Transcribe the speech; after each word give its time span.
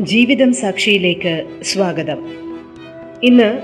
ജീവിതം 0.00 0.52
സാക്ഷിയിലേക്ക് 0.52 1.60
സ്വാഗതം. 1.62 2.18
ഇന്ന് 3.22 3.62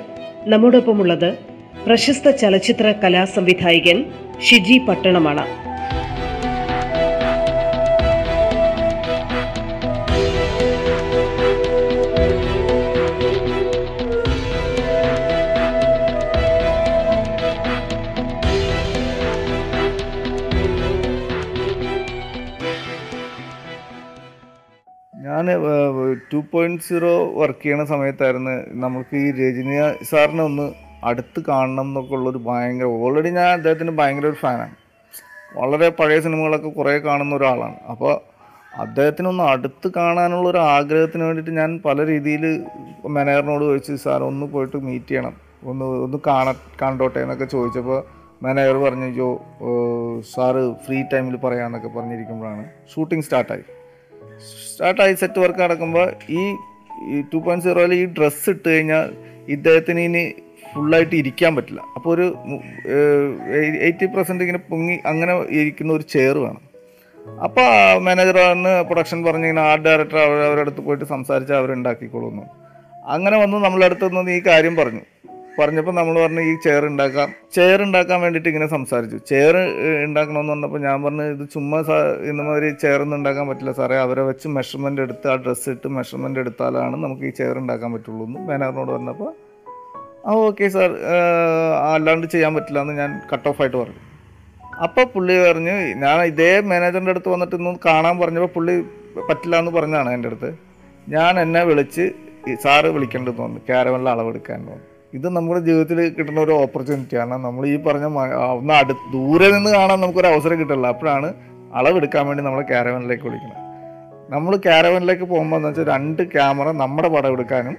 നമ്മോടൊപ്പമുള്ളത് 0.49 1.39
പ്രശസ്ത 1.87 2.30
ചലച്ചിത്ര 2.30 2.95
കലാസംവിധായകൻ 3.05 4.05
ഷിജി 4.41 4.79
പട്ടണമാണ്. 4.79 5.66
ടു 26.32 26.45
പോയിന്റ് 26.52 26.82
സീറോ 26.82 27.32
വർക്ക് 27.35 27.63
ചെയ്യണ 27.63 27.85
സമയത്തായിരുന്നു 27.85 28.51
നമുക്ക് 28.74 29.16
ഈ 29.16 29.30
രജനി 29.30 29.77
സാറിനെ 30.05 30.43
ഒന്ന് 30.43 30.73
അടുത്ത് 31.05 31.41
കാണണം 31.49 31.87
എന്നൊക്കെ 31.88 32.15
ഉള്ളൊരു 32.15 32.38
ഭയങ്കര 32.38 32.85
ഓൾറെഡി 32.85 33.30
ഞാൻ 33.30 33.49
അദ്ദേഹത്തിന് 33.49 33.91
ഭയങ്കര 33.91 34.27
ഒരു 34.27 34.38
ഫാനാണ് 34.41 34.74
വളരെ 35.57 35.88
പഴയ 35.88 36.21
സിനിമകളൊക്കെ 36.21 36.68
കുറേ 36.68 36.99
കാണുന്ന 36.99 37.35
ഒരാളാണ്. 37.35 37.77
അപ്പോൾ 37.91 38.21
അദ്ദേഹത്തിനൊന്ന് 38.79 39.45
അടുത്ത് 39.45 39.88
കാണാനുള്ള 39.96 40.49
ഒരു 40.49 40.59
ആഗ്രഹത്തിന് 40.59 41.23
വേണ്ടിയിട്ട് 41.23 41.51
ഞാൻ 41.51 41.80
പല 41.85 42.07
രീതിയിൽ 42.07 42.45
മാനേജറിനോട് 43.07 43.65
ചോദിച്ചു 43.65 43.95
സാർ 43.95 44.23
ഒന്ന് 44.23 44.46
പോയിട്ട് 44.46 44.77
മീറ്റ് 44.77 45.09
ചെയ്യണം. 45.09 45.35
ഒന്ന് 45.65 45.85
ഒന്ന് 45.85 46.18
കാണ 46.27 46.55
കണ്ടോട്ടെ? 46.83 47.21
എന്നൊക്കെ 47.21 47.45
ചോദിച്ചപ്പോൾ 47.45 48.05
മാനേജർ 48.43 48.77
പറഞ്ഞു 48.77 49.09
ജോ 49.15 49.29
സാറ് 50.35 50.63
ഫ്രീ 50.87 51.02
ടൈമിൽ 51.13 51.37
പറയാമെന്നൊക്കെ 51.37 51.88
പറഞ്ഞിരിക്കുമ്പോഴാണ്. 51.99 52.65
ഷൂട്ടിംഗ് 52.95 53.24
സ്റ്റാർട്ടായി. 53.24 53.65
സ്റ്റാർട്ടായി 54.77 55.15
സെറ്റ് 55.21 55.38
വർക്ക് 55.43 55.60
നടക്കുമ്പോൾ 55.65 56.09
ഈ 56.38 56.43
ടു 57.32 57.38
പോയിന്റ് 57.45 57.65
സീറോയിൽ 57.66 57.93
ഈ 58.01 58.02
ഡ്രസ്സ് 58.16 58.51
ഇട്ട് 58.55 58.66
കഴിഞ്ഞാൽ 58.73 59.05
ഇദ്ദേഹത്തിന് 59.55 60.01
ഇനി 60.09 60.23
ഫുള്ളായിട്ട് 60.71 61.15
ഇരിക്കാൻ 61.21 61.52
പറ്റില്ല. 61.57 61.83
അപ്പോൾ 61.96 62.10
ഒരു 62.15 62.27
എയ്റ്റി 63.87 64.06
പെർസെന്റ് 64.15 64.44
ഇങ്ങനെ 64.44 64.60
പൊങ്ങി 64.71 64.97
അങ്ങനെ 65.10 65.34
ഇരിക്കുന്ന 65.60 65.93
ഒരു 65.99 66.05
ചെയർ 66.15 66.38
വേണം. 66.44 66.62
അപ്പോൾ 67.47 67.69
മാനേജർ 68.06 68.37
വന്ന് 68.43 68.72
പ്രൊഡക്ഷൻ 68.88 69.21
പറഞ്ഞ് 69.27 69.47
ഇങ്ങനെ 69.49 69.65
ആർട്ട് 69.71 69.84
ഡയറക്ടർ 69.87 70.19
അവർ 70.25 70.38
അവരുടെ 70.47 70.65
അടുത്ത് 70.65 70.83
പോയിട്ട് 70.87 71.06
സംസാരിച്ച് 71.15 71.55
അവരുണ്ടാക്കിക്കോളുന്നു. 71.61 72.44
അങ്ങനെ 73.15 73.37
വന്ന് 73.44 73.61
നമ്മളെ 73.66 73.88
നിന്ന് 74.19 74.34
ഈ 74.38 74.43
കാര്യം 74.50 74.77
പറഞ്ഞു. 74.83 75.05
പറഞ്ഞപ്പോൾ 75.59 75.94
നമ്മൾ 75.99 76.15
പറഞ്ഞു 76.25 76.43
ഈ 76.50 76.53
ചെയർ 76.65 76.82
ഉണ്ടാക്കാം 76.91 77.28
ചെയർ 77.56 77.78
ഉണ്ടാക്കാൻ 77.87 78.19
വേണ്ടിയിട്ട് 78.25 78.49
ഇങ്ങനെ 78.50 78.69
സംസാരിച്ചു. 78.75 79.19
ചെയർ 79.31 79.56
ഉണ്ടാക്കണമെന്ന് 80.06 80.53
പറഞ്ഞപ്പോൾ 80.53 80.81
ഞാൻ 80.87 80.97
പറഞ്ഞു 81.04 81.25
ഇത് 81.34 81.44
ചുമ്മാ 81.54 81.78
സാ 81.88 81.97
ഇന്ന 82.31 82.41
മാതിരി 82.49 82.69
ചെയർ 82.82 83.00
ഒന്നും 83.04 83.16
ഉണ്ടാക്കാൻ 83.21 83.44
പറ്റില്ല 83.50 83.72
സാറേ. 83.78 83.97
അവരെ 84.06 84.22
വെച്ച് 84.31 84.49
മെഷർമെന്റ് 84.56 85.03
എടുത്ത് 85.06 85.28
ആ 85.33 85.37
ഡ്രസ്സ് 85.44 85.69
ഇട്ട് 85.75 85.91
മെഷർമെന്റ് 85.99 86.41
എടുത്താലാണ് 86.43 86.97
നമുക്ക് 87.05 87.25
ഈ 87.31 87.33
ചെയർ 87.41 87.59
ഉണ്ടാക്കാൻ 87.62 87.93
പറ്റുള്ളൂ 87.97 88.25
എന്ന് 88.28 88.41
മാനേജറിനോട് 88.49 88.93
പറഞ്ഞപ്പോൾ 88.97 89.31
ആ 90.28 90.33
ഓക്കെ 90.49 90.69
സാർ 90.77 90.91
അല്ലാണ്ട് 91.94 92.27
ചെയ്യാൻ 92.34 92.53
പറ്റില്ല 92.59 92.81
എന്ന് 92.84 92.94
ഞാൻ 93.03 93.11
കട്ട് 93.33 93.49
ഓഫ് 93.50 93.61
ആയിട്ട് 93.62 93.77
പറഞ്ഞു. 93.83 94.00
അപ്പോൾ 94.87 95.05
പുള്ളി 95.15 95.34
പറഞ്ഞു 95.47 95.75
ഞാൻ 96.05 96.19
ഇതേ 96.31 96.50
മാനേജറിന്റെ 96.73 97.12
അടുത്ത് 97.15 97.31
വന്നിട്ട് 97.34 97.56
ഇന്ന് 97.61 97.73
കാണാൻ 97.88 98.15
പറഞ്ഞപ്പോൾ 98.23 98.53
പുള്ളി 98.56 98.75
പറ്റില്ല 99.28 99.55
എന്ന് 99.62 99.73
പറഞ്ഞാണ് 99.78 100.09
എന്റെ 100.17 100.31
അടുത്ത്. 100.31 100.50
ഞാൻ 101.15 101.33
എന്നെ 101.44 101.62
വിളിച്ച് 101.71 102.05
സാറ് 102.65 102.88
വിളിക്കേണ്ടതെന്ന് 102.97 103.41
തോന്നുന്നു 103.43 103.67
ക്യാരവലിൽ 103.71 104.09
അളവെടുക്കാൻ 104.15 104.59
തോന്നുന്നു 104.69 104.93
ഇത് 105.15 105.27
നമ്മുടെ 105.37 105.61
ജീവിതത്തിൽ 105.67 105.99
കിട്ടുന്ന 106.17 106.41
ഒരു 106.41 106.53
ഓപ്പർച്യൂണിറ്റിയാണ് 106.62 107.34
നമ്മൾ 107.44 107.62
ഈ 107.72 107.77
പറഞ്ഞ 107.87 108.06
ഒന്ന് 108.59 108.75
അടു 108.78 108.94
ദൂരെ 109.15 109.47
നിന്ന് 109.55 109.71
കാണാൻ 109.77 109.99
നമുക്കൊരു 110.00 110.28
അവസരം 110.33 110.56
കിട്ടില്ല 110.61 110.87
അപ്പോഴാണ് 110.94 111.28
അളവെടുക്കാൻ 111.78 112.25
വേണ്ടി 112.28 112.43
നമ്മളെ 112.44 112.65
ക്യാരവനിലേക്ക് 112.72 113.25
വിളിക്കുന്നത്. 113.28 113.62
നമ്മൾ 114.34 114.53
ക്യാരവനിലേക്ക് 114.67 115.25
പോകുമ്പോൾ 115.33 115.56
എന്ന് 115.56 115.69
വെച്ചാൽ 115.69 115.87
രണ്ട് 115.94 116.22
ക്യാമറ 116.34 116.69
നമ്മുടെ 116.83 117.09
പടം 117.15 117.33
എടുക്കാനും 117.37 117.77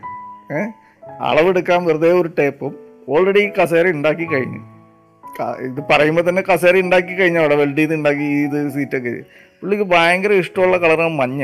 അളവെടുക്കാൻ 1.29 1.79
വെറുതെ 1.85 2.11
ഒരു 2.21 2.29
ടേപ്പും 2.39 2.73
ഓൾറെഡി 3.13 3.43
കസേര 3.57 3.87
ഉണ്ടാക്കി 3.97 4.25
കഴിഞ്ഞു. 4.33 4.61
ഇത് 5.67 5.81
പറയുമ്പോൾ 5.89 6.23
തന്നെ 6.29 6.43
കസേര 6.49 6.75
ഉണ്ടാക്കി 6.85 7.13
കഴിഞ്ഞ 7.17 7.37
അവിടെ 7.43 7.55
വെൽഡ് 7.61 7.79
ചെയ്ത് 7.79 7.93
ഉണ്ടാക്കി 7.93 8.27
ഇത് 8.45 8.57
സീറ്റൊക്കെ 8.75 9.11
പുള്ളിക്ക് 9.59 9.85
ഭയങ്കര 9.95 10.31
ഇഷ്ടമുള്ള 10.43 10.77
കളറാണ് 10.77 11.15
മഞ്ഞ. 11.21 11.43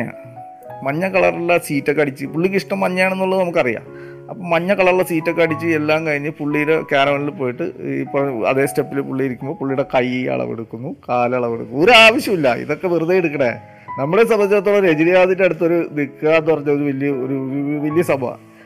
മഞ്ഞ 0.85 1.03
കളറുള്ള 1.13 1.53
സീറ്റൊക്കെ 1.67 2.01
അടിച്ച് 2.03 2.25
പുള്ളിക്ക് 2.33 2.57
ഇഷ്ടം 2.61 2.79
മഞ്ഞയാണെന്നുള്ളത് 2.83 3.41
നമുക്കറിയാം. 3.41 3.85
അപ്പം 4.29 4.45
മഞ്ഞ 4.49 4.71
കളറുള്ള 4.73 5.03
സീറ്റൊക്കെ 5.03 5.41
അടിച്ച് 5.45 5.67
എല്ലാം 5.77 6.01
കഴിഞ്ഞ് 6.07 6.31
പുള്ളിയുടെ 6.37 6.75
ക്യാരവനിൽ 6.91 7.29
പോയിട്ട് 7.39 7.65
ഇപ്പോൾ 8.03 8.21
അതേ 8.51 8.65
സ്റ്റെപ്പിൽ 8.65 8.99
പുള്ളി 9.01 9.23
ഇരിക്കുമ്പോൾ 9.23 9.55
പുള്ളിയുടെ 9.59 9.85
കൈ 9.93 10.05
അളവെടുക്കുന്നു 10.35 10.89
കാലളവെടുക്കുന്നു 11.09 11.81
ഒരു 11.83 11.93
ആവശ്യമില്ല 12.03 12.49
ഇതൊക്കെ 12.63 12.87
വെറുതെ 12.87 13.15
എടുക്കണേ. 13.17 13.51
നമ്മളെ 13.99 14.23
സംബന്ധിച്ചിടത്തോളം 14.23 14.85
രജനീകാന്തിന്റെ 14.85 15.45
അടുത്തൊരു 15.45 15.77
നിൽക്കുക 15.91 16.29
എന്ന് 16.37 16.51
പറഞ്ഞ 16.51 16.71
ഒരു 16.71 16.83
വലിയ 16.83 17.09
ഒരു 17.25 17.35
വലിയ 17.83 18.03
സഭ 18.03 18.21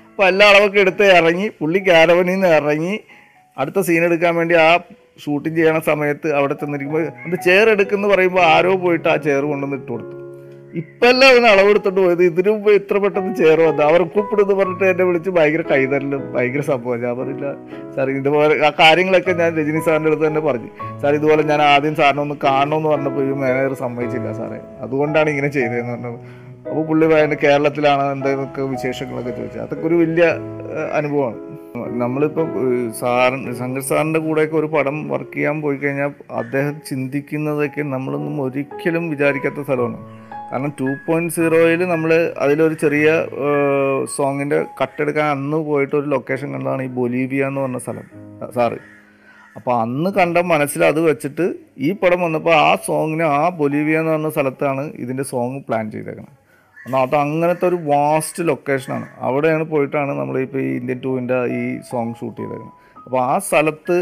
അപ്പോൾ 0.10 0.26
എല്ലാ 0.28 0.46
അളവൊക്കെ 0.52 0.80
എടുത്ത് 0.80 1.06
ഇറങ്ങി 1.18 1.48
പുള്ളി 1.60 1.80
ക്യാരവനിൽ 1.80 2.34
നിന്ന് 2.34 2.50
ഇറങ്ങി 2.60 2.94
അടുത്ത 3.58 3.80
സീൻ 3.80 4.04
എടുക്കാൻ 4.04 4.34
വേണ്ടി 4.36 4.56
ആ 4.64 4.70
ഷൂട്ടിംഗ് 5.20 5.58
ചെയ്യണ 5.58 5.80
സമയത്ത് 5.86 6.30
അവിടെ 6.40 6.56
ചെന്നിരിക്കുമ്പോൾ 6.62 7.06
അത് 7.28 7.36
ചെയർ 7.46 7.70
എടുക്കുന്നു 7.70 8.08
പറയുമ്പോൾ 8.08 8.44
ആരോ 8.54 8.74
പോയിട്ട് 8.84 9.08
ആ 9.08 9.18
ചെയർ 9.26 9.44
കൊണ്ടുവന്ന് 9.46 9.78
ഇട്ട് 9.78 9.92
കൊടുത്തു. 9.92 10.17
ഇപ്പെല്ലാം 10.80 11.30
അവന് 11.34 11.48
അളവെടുത്തോണ്ട് 11.52 12.00
പോയത്? 12.04 12.24
ഇതിനു 12.30 12.50
മുമ്പ് 12.54 12.70
ഇത്ര 12.80 12.98
പെട്ടെന്ന് 13.04 13.34
ചേർവന്ന് 13.42 13.68
വന്നു? 13.70 13.84
അവർ 13.90 14.02
കൂപ്പിടുന്ന് 14.16 14.56
പറഞ്ഞിട്ട് 14.60 14.86
എന്നെ 14.92 15.04
വിളിച്ച് 15.10 15.32
ഭയങ്കര 15.38 15.64
കൈതരലും 15.72 16.24
ഭയങ്കര 16.36 16.64
സംഭവം. 16.72 17.00
ഞാൻ 17.06 17.14
പറഞ്ഞില്ല 17.20 17.48
സാർ 17.96 18.10
ഇതുപോലെ 18.20 18.56
ആ 18.68 18.72
കാര്യങ്ങളൊക്കെ 18.82 19.34
ഞാൻ 19.42 19.52
രജനി 19.60 19.82
സാറിന്റെ 19.88 20.12
അടുത്ത് 20.12 20.26
തന്നെ 20.28 20.44
പറഞ്ഞു. 20.50 20.70
സാർ 21.02 21.14
ഇതുപോലെ 21.20 21.44
ഞാൻ 21.52 21.62
ആദ്യം 21.72 21.96
സാറിനെ 22.02 22.22
ഒന്ന് 22.26 22.38
കാണണമെന്ന് 22.48 22.90
പറഞ്ഞപ്പോൾ 22.94 23.26
ഈ 23.30 23.34
മാനേജർ 23.44 23.76
സമ്മതിച്ചില്ല 23.84 24.32
സാറേ. 24.42 24.60
അതുകൊണ്ടാണ് 24.86 25.30
ഇങ്ങനെ 25.34 25.52
ചെയ്തതെന്ന് 25.58 25.94
പറഞ്ഞത് 25.96 26.20
അപ്പോൾ 26.70 26.84
പുള്ളി 26.88 27.06
പറയുന്നത് 27.12 27.40
കേരളത്തിലാണ് 27.44 28.06
എന്തൊക്കെ 28.16 28.62
വിശേഷങ്ങളൊക്കെ 28.76 29.34
ചോദിച്ചത്. 29.38 29.64
അതൊക്കെ 29.66 29.86
ഒരു 29.90 29.98
വലിയ 30.04 30.26
അനുഭവമാണ്. 31.00 31.38
നമ്മളിപ്പോൾ 32.04 32.46
സാറിന് 33.00 33.52
ശങ്കർ 33.60 33.84
സാറിന്റെ 33.90 34.20
കൂടെയൊക്കെ 34.20 34.56
ഒരു 34.62 34.68
പടം 34.76 34.96
വർക്ക് 35.12 35.34
ചെയ്യാൻ 35.34 35.58
പോയി 35.64 35.78
കഴിഞ്ഞാൽ 35.82 36.12
അദ്ദേഹം 36.42 36.76
ചിന്തിക്കുന്നതൊക്കെ 36.90 37.82
നമ്മളൊന്നും 37.96 38.38
ഒരിക്കലും 38.46 39.04
വിചാരിക്കാത്ത 39.14 39.66
സ്ഥലമാണ്. 39.68 40.00
കാരണം 40.52 40.72
ടു 40.80 40.90
പോയിന്റ് 41.06 41.34
സീറോയിൽ 41.34 41.82
നമ്മൾ 41.86 42.12
അതിലൊരു 42.38 42.74
ചെറിയ 42.74 43.08
സോങ്ങിന്റെ 44.16 44.60
കട്ടെടുക്കാൻ 44.82 45.26
അന്ന് 45.30 45.58
പോയിട്ട് 45.58 45.96
ഒരു 45.96 46.08
ലൊക്കേഷൻ 46.08 46.48
കണ്ടതാണ് 46.54 46.84
ഈ 46.84 46.88
ബൊലീവിയ 46.88 47.48
എന്ന് 47.48 47.62
പറഞ്ഞ 47.62 47.78
സ്ഥലം 47.78 48.06
സാറ് 48.56 48.78
അപ്പോൾ 49.56 49.74
അന്ന് 49.82 50.10
കണ്ട 50.10 50.38
മനസ്സിൽ 50.46 50.82
അത് 50.86 51.00
വെച്ചിട്ട് 51.00 51.46
ഈ 51.78 51.92
പടം 51.92 52.20
വന്നപ്പോൾ 52.22 52.54
ആ 52.56 52.76
സോങ്ങിന് 52.88 53.24
ആ 53.24 53.50
ബൊലീവിയ 53.50 54.00
എന്ന് 54.00 54.12
പറഞ്ഞ 54.12 54.30
സ്ഥലത്താണ് 54.30 54.84
ഇതിന്റെ 54.96 55.24
സോങ് 55.24 55.60
പ്ലാൻ 55.70 55.86
ചെയ്തേക്കുന്നത് 55.92 56.36
എന്നാൽ 56.78 57.02
അത് 57.02 57.16
അങ്ങനത്തെ 57.16 57.66
ഒരു 57.68 57.80
വാസ്റ്റ് 57.86 58.44
ലൊക്കേഷനാണ് 58.48 59.08
അവിടെയാണ് 59.20 59.64
പോയിട്ടാണ് 59.64 60.12
നമ്മൾ 60.20 60.38
ഇപ്പോൾ 60.40 60.62
ഈ 60.62 60.70
ഇന്ത്യൻ 60.76 61.00
ടൂവിന്റെ 61.04 61.40
ഈ 61.54 61.64
സോങ് 61.90 62.14
ഷൂട്ട് 62.14 62.38
ചെയ്തേക്കുന്നത് 62.42 62.76
അപ്പോൾ 63.06 63.20
ആ 63.24 63.38
സ്ഥലത്ത് 63.40 63.98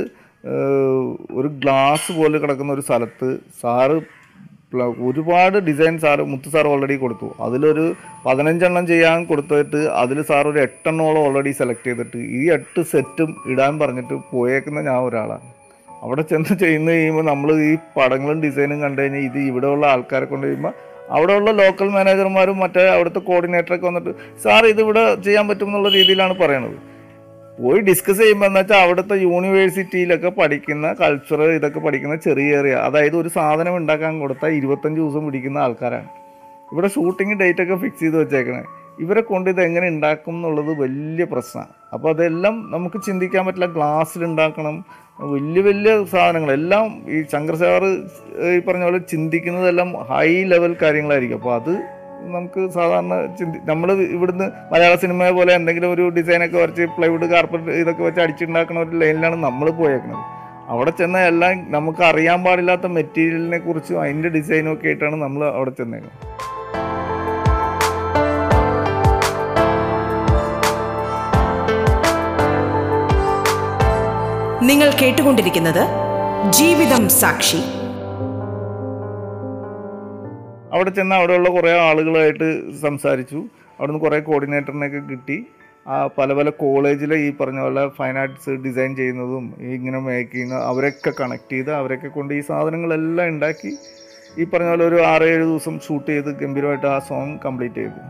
ഒരു 1.32 1.48
ഗ്ലാസ് 1.62 2.12
പോലെ 2.12 2.38
കിടക്കുന്ന 2.38 2.74
ഒരു 2.74 2.82
സ്ഥലത്ത് 2.82 3.30
സാറ് 3.62 3.98
ഒരുപാട് 5.08 5.58
design 5.68 5.96
sir 6.04 6.24
Muthu 6.32 6.50
sir 6.54 6.68
already 6.74 6.96
കൊടുത്തു. 7.04 7.28
അതിലൊരു 7.46 7.86
പതിനഞ്ചെണ്ണം 8.26 8.86
ചെയ്യാൻ 8.92 9.26
കൊടുത്തിട്ട് 9.32 9.82
അതിൽ 10.02 10.18
സാർ 10.30 10.48
ഒരു 10.52 10.60
എട്ടെണ്ണോളം 10.66 11.22
ഓൾറെഡി 11.26 11.52
സെലക്ട് 11.60 11.88
ചെയ്തിട്ട് 11.90 12.22
ഈ 12.40 12.42
എട്ട് 12.58 12.84
സെറ്റും 12.94 13.30
ഇടാൻ 13.52 13.74
പറഞ്ഞിട്ട് 13.84 14.18
പോയേക്കുന്ന 14.32 14.82
ഞാൻ 14.90 15.00
ഒരാളാണ്. 15.10 15.48
അവിടെ 16.04 16.24
ചെന്ന് 16.32 16.56
ചെയ്യുന്ന 16.64 16.90
കഴിയുമ്പോൾ 16.96 17.26
നമ്മൾ 17.32 17.50
ഈ 17.70 17.72
പടങ്ങളും 17.98 18.42
ഡിസൈനും 18.46 18.80
കണ്ടു 18.86 19.00
കഴിഞ്ഞാൽ 19.02 19.24
ഇത് 19.30 19.40
ഇവിടെയുള്ള 19.50 19.86
ആൾക്കാരെ 19.94 20.26
കൊണ്ട് 20.32 20.46
കഴിയുമ്പോൾ 20.48 20.74
അവിടെയുള്ള 21.16 21.50
ലോക്കൽ 21.62 21.88
മാനേജർമാരും 21.96 22.58
മറ്റേ 22.64 22.84
അവിടുത്തെ 22.96 23.22
കോർഡിനേറ്ററൊക്കെ 23.30 23.86
വന്നിട്ട് 23.90 24.12
സാർ 24.44 24.64
ഇത് 24.74 24.82
ഇവിടെ 24.86 25.04
ചെയ്യാൻ 25.26 25.46
പറ്റും 25.50 25.68
എന്നുള്ള 25.70 25.90
രീതിയിലാണ് 25.98 26.36
പറയണത്. 26.44 26.78
പോയി 27.60 27.80
ഡിസ്കസ് 27.80 28.18
ചെയ്യുമ്പോൾ 28.18 28.46
എന്ന് 28.46 28.60
വെച്ചാൽ 28.60 28.78
അവിടുത്തെ 28.78 29.16
യൂണിവേഴ്സിറ്റിയിലൊക്കെ 29.16 30.30
പഠിക്കുന്ന 30.30 30.96
കൾച്ചർ 31.02 31.42
ഇതൊക്കെ 31.44 31.80
പഠിക്കുന്ന 31.80 32.16
ചെറിയ 32.16 32.56
ചെറിയ 32.56 32.74
അതായത് 32.74 33.18
ഒരു 33.18 33.30
സാധനം 33.30 33.76
ഉണ്ടാക്കാൻ 33.78 34.20
കൊടുത്താൽ 34.20 34.52
ഇരുപത്തഞ്ച് 34.52 35.02
ദിവസം 35.02 35.26
പിടിക്കുന്ന 35.26 35.60
ആൾക്കാരാണ്. 35.60 36.10
ഇവിടെ 36.72 36.88
ഷൂട്ടിംഗ് 36.88 37.40
ഡേറ്റ് 37.40 37.62
ഒക്കെ 37.62 37.76
ഫിക്സ് 37.76 38.00
ചെയ്ത് 38.00 38.18
വെച്ചേക്കണേ. 38.22 38.64
ഇവരെ 39.00 39.22
കൊണ്ട് 39.22 39.50
ഇത് 39.50 39.62
എങ്ങനെ 39.62 39.88
ഉണ്ടാക്കും 39.88 40.36
എന്നുള്ളത് 40.36 40.72
വലിയ 40.82 41.24
പ്രശ്നമാണ് 41.32 41.72
അപ്പോൾ 41.94 42.10
അതെല്ലാം 42.10 42.70
നമുക്ക് 42.74 42.98
ചിന്തിക്കാൻ 43.08 43.46
പറ്റില്ല. 43.46 43.66
ഗ്ലാസ്സിൽ 43.66 44.26
ഉണ്ടാക്കണം. 44.26 44.86
വലിയ 45.20 45.62
വലിയ 45.62 46.04
സാധനങ്ങൾ. 46.04 46.52
എല്ലാം 46.52 46.86
ഈ 47.08 47.24
ശങ്കർ 47.34 47.56
സാറ് 47.56 47.92
ഈ 48.56 48.60
പറഞ്ഞ 48.60 48.84
പോലെ 48.84 48.98
ചിന്തിക്കുന്നതെല്ലാം 48.98 49.92
ഹൈ 50.10 50.44
ലെവൽ 50.44 50.76
കാര്യങ്ങളായിരിക്കും. 50.82 51.36
അപ്പോൾ 51.36 51.56
അത് 51.56 51.74
നമുക്ക് 52.22 52.70
സാധാരണ 52.70 53.16
ചിന്തി 53.40 53.58
നമ്മൾ 53.66 53.92
ഇവിടുന്ന് 54.08 54.52
മലയാള 54.72 54.96
സിനിമയെ 54.96 55.32
പോലെ 55.32 55.54
എന്തെങ്കിലും 55.54 55.92
ഒരു 55.92 56.10
ഡിസൈനൊക്കെ 56.10 56.58
വരച്ച് 56.58 56.86
പ്ലൈവുഡ് 56.98 57.26
കാർപ്പറ്റ് 57.26 57.72
ഇതൊക്കെ 57.72 58.04
വെച്ച് 58.04 58.22
അടിച്ചുണ്ടാക്കുന്ന 58.22 58.82
ഒരു 58.82 58.98
ലൈനിലാണ് 58.98 59.36
നമ്മൾ 59.44 59.72
പോയേക്കുന്നത് 59.72 60.24
അവിടെ 60.70 60.92
ചെന്ന 60.92 61.18
എല്ലാം 61.26 61.72
നമുക്ക് 61.72 62.04
അറിയാൻ 62.04 62.44
പാടില്ലാത്ത 62.44 62.88
മെറ്റീരിയലിനെ 62.96 63.58
കുറിച്ചും 63.58 64.02
അതിന്റെ 64.02 64.30
ഡിസൈനും 64.30 64.74
ഒക്കെ 64.74 64.88
ആയിട്ടാണ് 64.88 65.16
നമ്മൾ 65.16 65.44
അവിടെ 65.50 65.72
ചെന്നേക്കുന്നത് 65.72 66.22
നിങ്ങൾ 74.62 74.90
കേട്ടുകൊണ്ടിരിക്കുന്നത് 75.02 75.84
ജീവിതം 76.50 77.10
സാക്ഷി. 77.10 77.60
അവിടെ 80.76 80.90
ചെന്ന് 80.90 81.16
അവിടെയുള്ള 81.16 81.50
കുറേ 81.50 81.72
ആളുകളായിട്ട് 81.90 82.48
സംസാരിച്ചു. 82.82 83.40
അവിടുന്ന് 83.78 84.02
കുറേ 84.02 84.20
കോർഡിനേറ്ററിനെയൊക്കെ 84.20 85.02
കിട്ടി. 85.12 85.38
ആ 85.88 85.96
പല 86.18 86.34
പല 86.34 86.50
കോളേജിലെ 86.50 87.16
ഈ 87.16 87.34
പറഞ്ഞ 87.40 87.60
പോലെ 87.60 87.88
ഫൈൻ 87.98 88.16
ആർട്സ് 88.18 88.50
ഡിസൈൻ 88.50 88.96
ചെയ്യുന്നതും 88.96 89.46
ഈ 89.62 89.72
ഇങ്ങനെ 89.74 90.00
മേക്ക് 90.00 90.32
ചെയ്യുന്ന 90.32 90.56
അവരൊക്കെ 90.70 91.12
കണക്ട് 91.20 91.52
ചെയ്ത് 91.52 91.72
അവരൊക്കെ 91.74 92.08
കൊണ്ട് 92.08 92.34
ഈ 92.34 92.40
സാധനങ്ങളെല്ലാം 92.40 93.28
ഉണ്ടാക്കി. 93.28 93.72
ഈ 94.40 94.44
പറഞ്ഞ 94.44 94.70
പോലെ 94.70 94.86
ഒരു 94.86 94.98
ആറേഴ് 95.02 95.44
ദിവസം 95.44 95.80
ഷൂട്ട് 95.88 96.10
ചെയ്ത് 96.12 96.32
ഗംഭീരമായിട്ട് 96.42 96.88
ആ 96.88 97.00
സോങ് 97.00 97.36
കംപ്ലീറ്റ് 97.46 97.76
ചെയ്തു. 97.76 98.02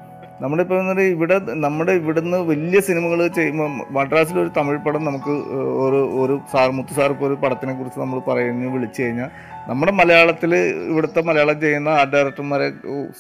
നമ്മളിപ്പോൾ 0.42 0.76
പറഞ്ഞാൽ 0.76 1.02
ഇവിടെ 1.02 1.36
നമ്മുടെ 1.56 1.92
ഇവിടുന്ന് 1.92 2.38
വലിയ 2.38 2.80
സിനിമകൾ 2.80 3.28
ചെയ്യുമ്പോൾ 3.28 3.70
മദ്രാസിൽ 3.92 4.40
ഒരു 4.40 4.52
തമിഴ് 4.58 4.78
പടം 4.78 5.06
നമുക്ക് 5.06 5.34
ഒരു 5.80 6.10
ഒരു 6.20 6.42
സാർ 6.54 6.70
മുത്തു 6.70 6.94
സാർ 6.94 7.12
ഒരു 7.22 7.34
പടത്തിനെ 7.34 7.74
കുറിച്ച് 7.74 8.00
നമ്മൾ 8.00 8.20
പറയുന്നു 8.20 8.72
വിളിച്ചു 8.74 9.04
കഴിഞ്ഞാൽ 9.04 9.30
നമ്മുടെ 9.68 9.92
മലയാളത്തിൽ 9.92 10.56
ഇവിടുത്തെ 10.90 11.22
മലയാളം 11.22 11.62
ചെയ്യുന്ന 11.62 11.90
ആ 11.90 12.04
ഡയറക്ടർമാരെ 12.04 12.68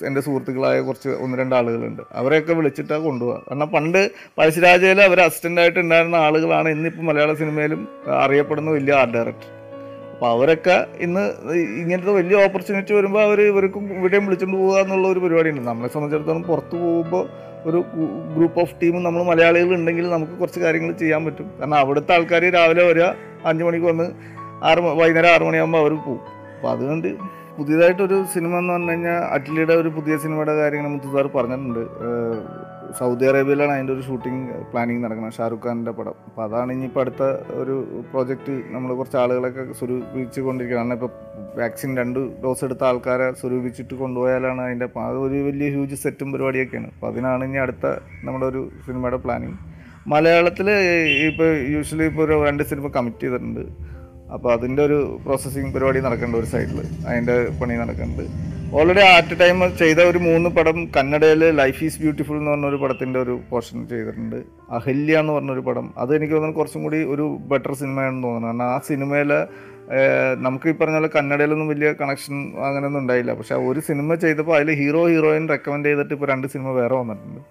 എന്റെ 0.07 0.21
സുഹൃത്തുക്കളായ 0.21 0.81
കുറച്ച് 0.81 1.09
ഒന്ന് 1.09 1.37
രണ്ട് 1.37 1.55
ആളുകളുണ്ട്. 1.55 2.03
അവരെയൊക്കെ 2.13 2.53
വിളിച്ചിട്ടാണ് 2.53 3.03
കൊണ്ടുപോകുക 3.03 3.41
കാരണം 3.49 3.69
പണ്ട് 3.69 4.11
പഴശ്ശിരാജയിൽ 4.37 5.01
അവർ 5.01 5.19
അസിസ്റ്റന്റായിട്ട് 5.19 5.79
ഉണ്ടായിരുന്ന 5.79 6.15
ആളുകളാണ് 6.15 6.69
ഇന്നിപ്പോൾ 6.69 7.01
മലയാള 7.01 7.33
സിനിമയിലും 7.33 7.87
അറിയപ്പെടുന്ന 8.19 8.71
വലിയ 8.71 8.93
ആർട്ട് 8.93 9.13
ഡയറക്ടർ 9.13 9.49
അപ്പോൾ 10.15 10.29
അവരൊക്കെ 10.35 10.75
ഇന്ന് 11.05 11.23
ഇങ്ങനത്തെ 11.79 12.13
വലിയ 12.17 12.35
ഓപ്പർച്യൂണിറ്റി 12.45 12.93
വരുമ്പോൾ 12.93 13.21
അവർ 13.21 13.39
ഇവർക്കും 13.41 13.83
ഇവിടെയും 13.97 14.25
വിളിച്ചുകൊണ്ട് 14.27 14.57
പോകുക 14.57 14.77
എന്നുള്ള 14.83 15.07
ഒരു 15.13 15.19
പരിപാടിയുണ്ട്. 15.23 15.61
നമ്മളെ 15.69 15.89
സംബന്ധിച്ചിടത്തോളം 15.93 16.43
പുറത്ത് 16.51 16.75
പോകുമ്പോൾ 16.83 17.23
ഒരു 17.69 17.79
ഗ്രൂപ്പ് 18.35 18.59
ഓഫ് 18.63 18.75
ടീം 18.81 18.95
നമ്മൾ 19.03 19.21
മലയാളികൾ 19.29 19.71
ഉണ്ടെങ്കിൽ 19.75 20.05
നമുക്ക് 20.15 20.35
കുറച്ച് 20.41 20.59
കാര്യങ്ങൾ 20.59 20.91
ചെയ്യാൻ 21.01 21.21
പറ്റും. 21.25 21.47
കാരണം 21.59 21.77
അവിടുത്തെ 21.83 22.13
ആൾക്കാർ 22.15 22.43
രാവിലെ 22.57 22.83
വരിക 22.89 23.07
അഞ്ച് 23.49 23.63
മണിക്ക് 23.67 23.87
വന്ന് 23.91 24.07
ആറ് 24.69 24.81
വൈകുന്നേരം 25.01 25.31
ആറ് 25.35 25.43
മണിയാകുമ്പോൾ 25.49 25.81
അവർ 25.83 25.93
പോകും 26.05 26.21
അപ്പോൾ 26.55 26.69
അതുകൊണ്ട് 26.75 27.09
പുതിയതായിട്ടൊരു 27.57 28.17
സിനിമ 28.35 28.53
എന്ന് 28.61 28.73
പറഞ്ഞു 28.73 28.91
കഴിഞ്ഞാൽ 28.91 29.19
അറ്റ്ലിയുടെ 29.35 29.75
ഒരു 29.81 29.89
പുതിയ 29.97 30.13
സിനിമയുടെ 30.23 30.55
കാര്യങ്ങൾ 30.61 30.89
മുത്തുസാർ 30.95 31.27
പറഞ്ഞിട്ടുണ്ട്. 31.35 31.83
സൗദി 32.99 33.25
അറേബ്യയിലാണ് 33.29 33.73
അതിന്റെ 33.75 33.93
ഒരു 33.95 34.03
ഷൂട്ടിംഗ് 34.07 34.41
പ്ലാനിങ് 34.71 35.01
നടക്കുന്നത്. 35.05 35.35
ഷാറുഖ് 35.37 35.65
ഖാന്റെ 35.67 35.93
പടം. 35.97 36.15
അപ്പോൾ 36.27 36.43
അതാണ് 36.47 36.69
ഇനിയിപ്പോൾ 36.75 37.01
അടുത്ത 37.03 37.23
ഒരു 37.61 37.75
പ്രോജക്റ്റ് 38.11 38.53
നമ്മൾ 38.75 38.89
കുറച്ച് 38.99 39.17
ആളുകളൊക്കെ 39.23 39.63
സ്വരൂപിച്ച് 39.79 40.41
കൊണ്ടിരിക്കുകയാണ് 40.47 40.89
കാരണം 40.89 40.97
ഇപ്പോൾ 40.99 41.11
വാക്സിൻ 41.61 41.91
രണ്ട് 42.01 42.19
ഡോസ് 42.43 42.63
എടുത്ത 42.67 42.83
ആൾക്കാരെ 42.89 43.27
സ്വരൂപിച്ചിട്ട് 43.41 43.95
കൊണ്ടുപോയാലാണ് 44.03 44.61
അതിന്റെ 44.67 44.87
ഒരു 45.27 45.41
വലിയ 45.47 45.69
ഹ്യൂജ് 45.75 45.99
സെറ്റും 46.03 46.31
പരിപാടിയൊക്കെയാണ്. 46.35 46.89
അപ്പോൾ 46.95 47.09
അതിനാണ് 47.11 47.43
ഇനി 47.49 47.61
അടുത്ത 47.65 47.85
നമ്മുടെ 48.27 48.47
ഒരു 48.51 48.63
സിനിമയുടെ 48.87 49.19
പ്ലാനിങ് 49.25 49.57
മലയാളത്തിൽ 50.13 50.67
ഇപ്പോൾ 51.29 51.51
യൂഷ്വലി 51.75 52.07
ഇപ്പോൾ 52.11 52.23
ഒരു 52.27 52.35
രണ്ട് 52.47 52.63
സിനിമ 52.71 52.87
കമ്മിറ്റ് 52.97 53.23
ചെയ്തിട്ടുണ്ട്. 53.25 53.63
അപ്പോൾ 54.35 54.49
അതിന്റെ 54.57 54.81
ഒരു 54.87 54.99
പ്രോസസ്സിങ് 55.23 55.71
പരിപാടി 55.73 55.99
നടക്കുന്നുണ്ട് 56.05 56.41
ഒരു 56.41 56.49
സൈഡിൽ 56.53 56.79
അതിന്റെ 57.07 57.35
പണി 57.59 57.73
നടക്കുന്നുണ്ട് 57.81 58.25
ഓൾറെഡി 58.73 59.01
ആറ്റ് 59.13 59.35
ടൈം 59.39 59.57
ചെയ്ത 59.79 59.99
ഒരു 60.11 60.19
മൂന്ന് 60.25 60.49
പടം 60.55 60.77
കന്നഡയിൽ 60.95 61.41
ലൈഫ് 61.59 61.79
ഈസ് 61.85 61.99
ബ്യൂട്ടിഫുൾ 62.01 62.37
എന്ന് 62.37 62.51
പറഞ്ഞ 62.51 62.65
ഒരു 62.65 62.79
പടത്തിന്റെ 62.83 63.19
ഒരു 63.19 63.33
പോർഷൻ 63.49 63.87
ചെയ്തിട്ടുണ്ട്. 63.91 64.39
അഹല്യ 64.77 65.19
എന്ന് 65.19 65.33
പറഞ്ഞൊരു 65.33 65.63
പടം. 65.67 65.85
അത് 65.97 66.11
എനിക്ക് 66.17 66.33
തോന്നുന്നു 66.33 66.57
കുറച്ചും 66.59 66.83
കൂടി 66.83 66.99
ഒരു 67.13 67.25
ബെറ്റർ 67.51 67.73
സിനിമയാണെന്ന് 67.81 68.23
തോന്നുന്നു. 68.27 68.47
കാരണം 68.47 68.65
ആ 68.75 68.77
സിനിമയിൽ 68.89 69.31
നമുക്ക് 70.45 70.67
ഈ 70.71 70.75
പറഞ്ഞ 70.81 71.07
കന്നഡയിലൊന്നും 71.15 71.67
വലിയ 71.73 71.91
കണക്ഷൻ 72.01 72.35
അങ്ങനെയൊന്നും 72.67 73.01
ഉണ്ടായില്ല. 73.01 73.33
പക്ഷെ 73.33 73.55
ഒരു 73.69 73.79
സിനിമ 73.89 74.15
ചെയ്തപ്പോൾ 74.25 74.55
അതിൽ 74.59 74.71
ഹീറോ 74.81 75.07
ഹീറോയിൻ 75.07 75.49
റെക്കമെൻഡ് 75.53 75.87
ചെയ്തിട്ട് 75.89 76.13
ഇപ്പോൾ 76.17 76.29
രണ്ട് 76.33 76.47
സിനിമ 76.55 76.69
വേറെ 76.81 76.95
വന്നിട്ടുണ്ട്. 77.01 77.41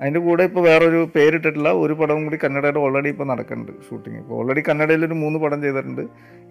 അതിന്റെ 0.00 0.20
കൂടെ 0.20 0.42
ഇപ്പോൾ 0.44 0.60
വേറൊരു 0.60 1.08
പേരിട്ടിട്ടില്ല 1.14 1.68
ഒരു 1.82 1.92
പടവും 1.92 2.24
കൂടി 2.24 2.38
കന്നഡയുടെ 2.44 2.78
ഓൾറെഡി 2.78 3.08
ഇപ്പോൾ 3.08 3.24
നടക്കുന്നുണ്ട് 3.24 3.72
ഷൂട്ടിങ് 3.86 4.16
ഇപ്പോൾ 4.16 4.34
ഓൾറെഡി 4.34 4.62
കന്നഡയിൽ 4.68 5.04
ഒരു 5.06 5.14
മൂന്ന് 5.14 5.38
പടം 5.38 5.62
ചെയ്തിട്ടുണ്ട്. 5.62 6.02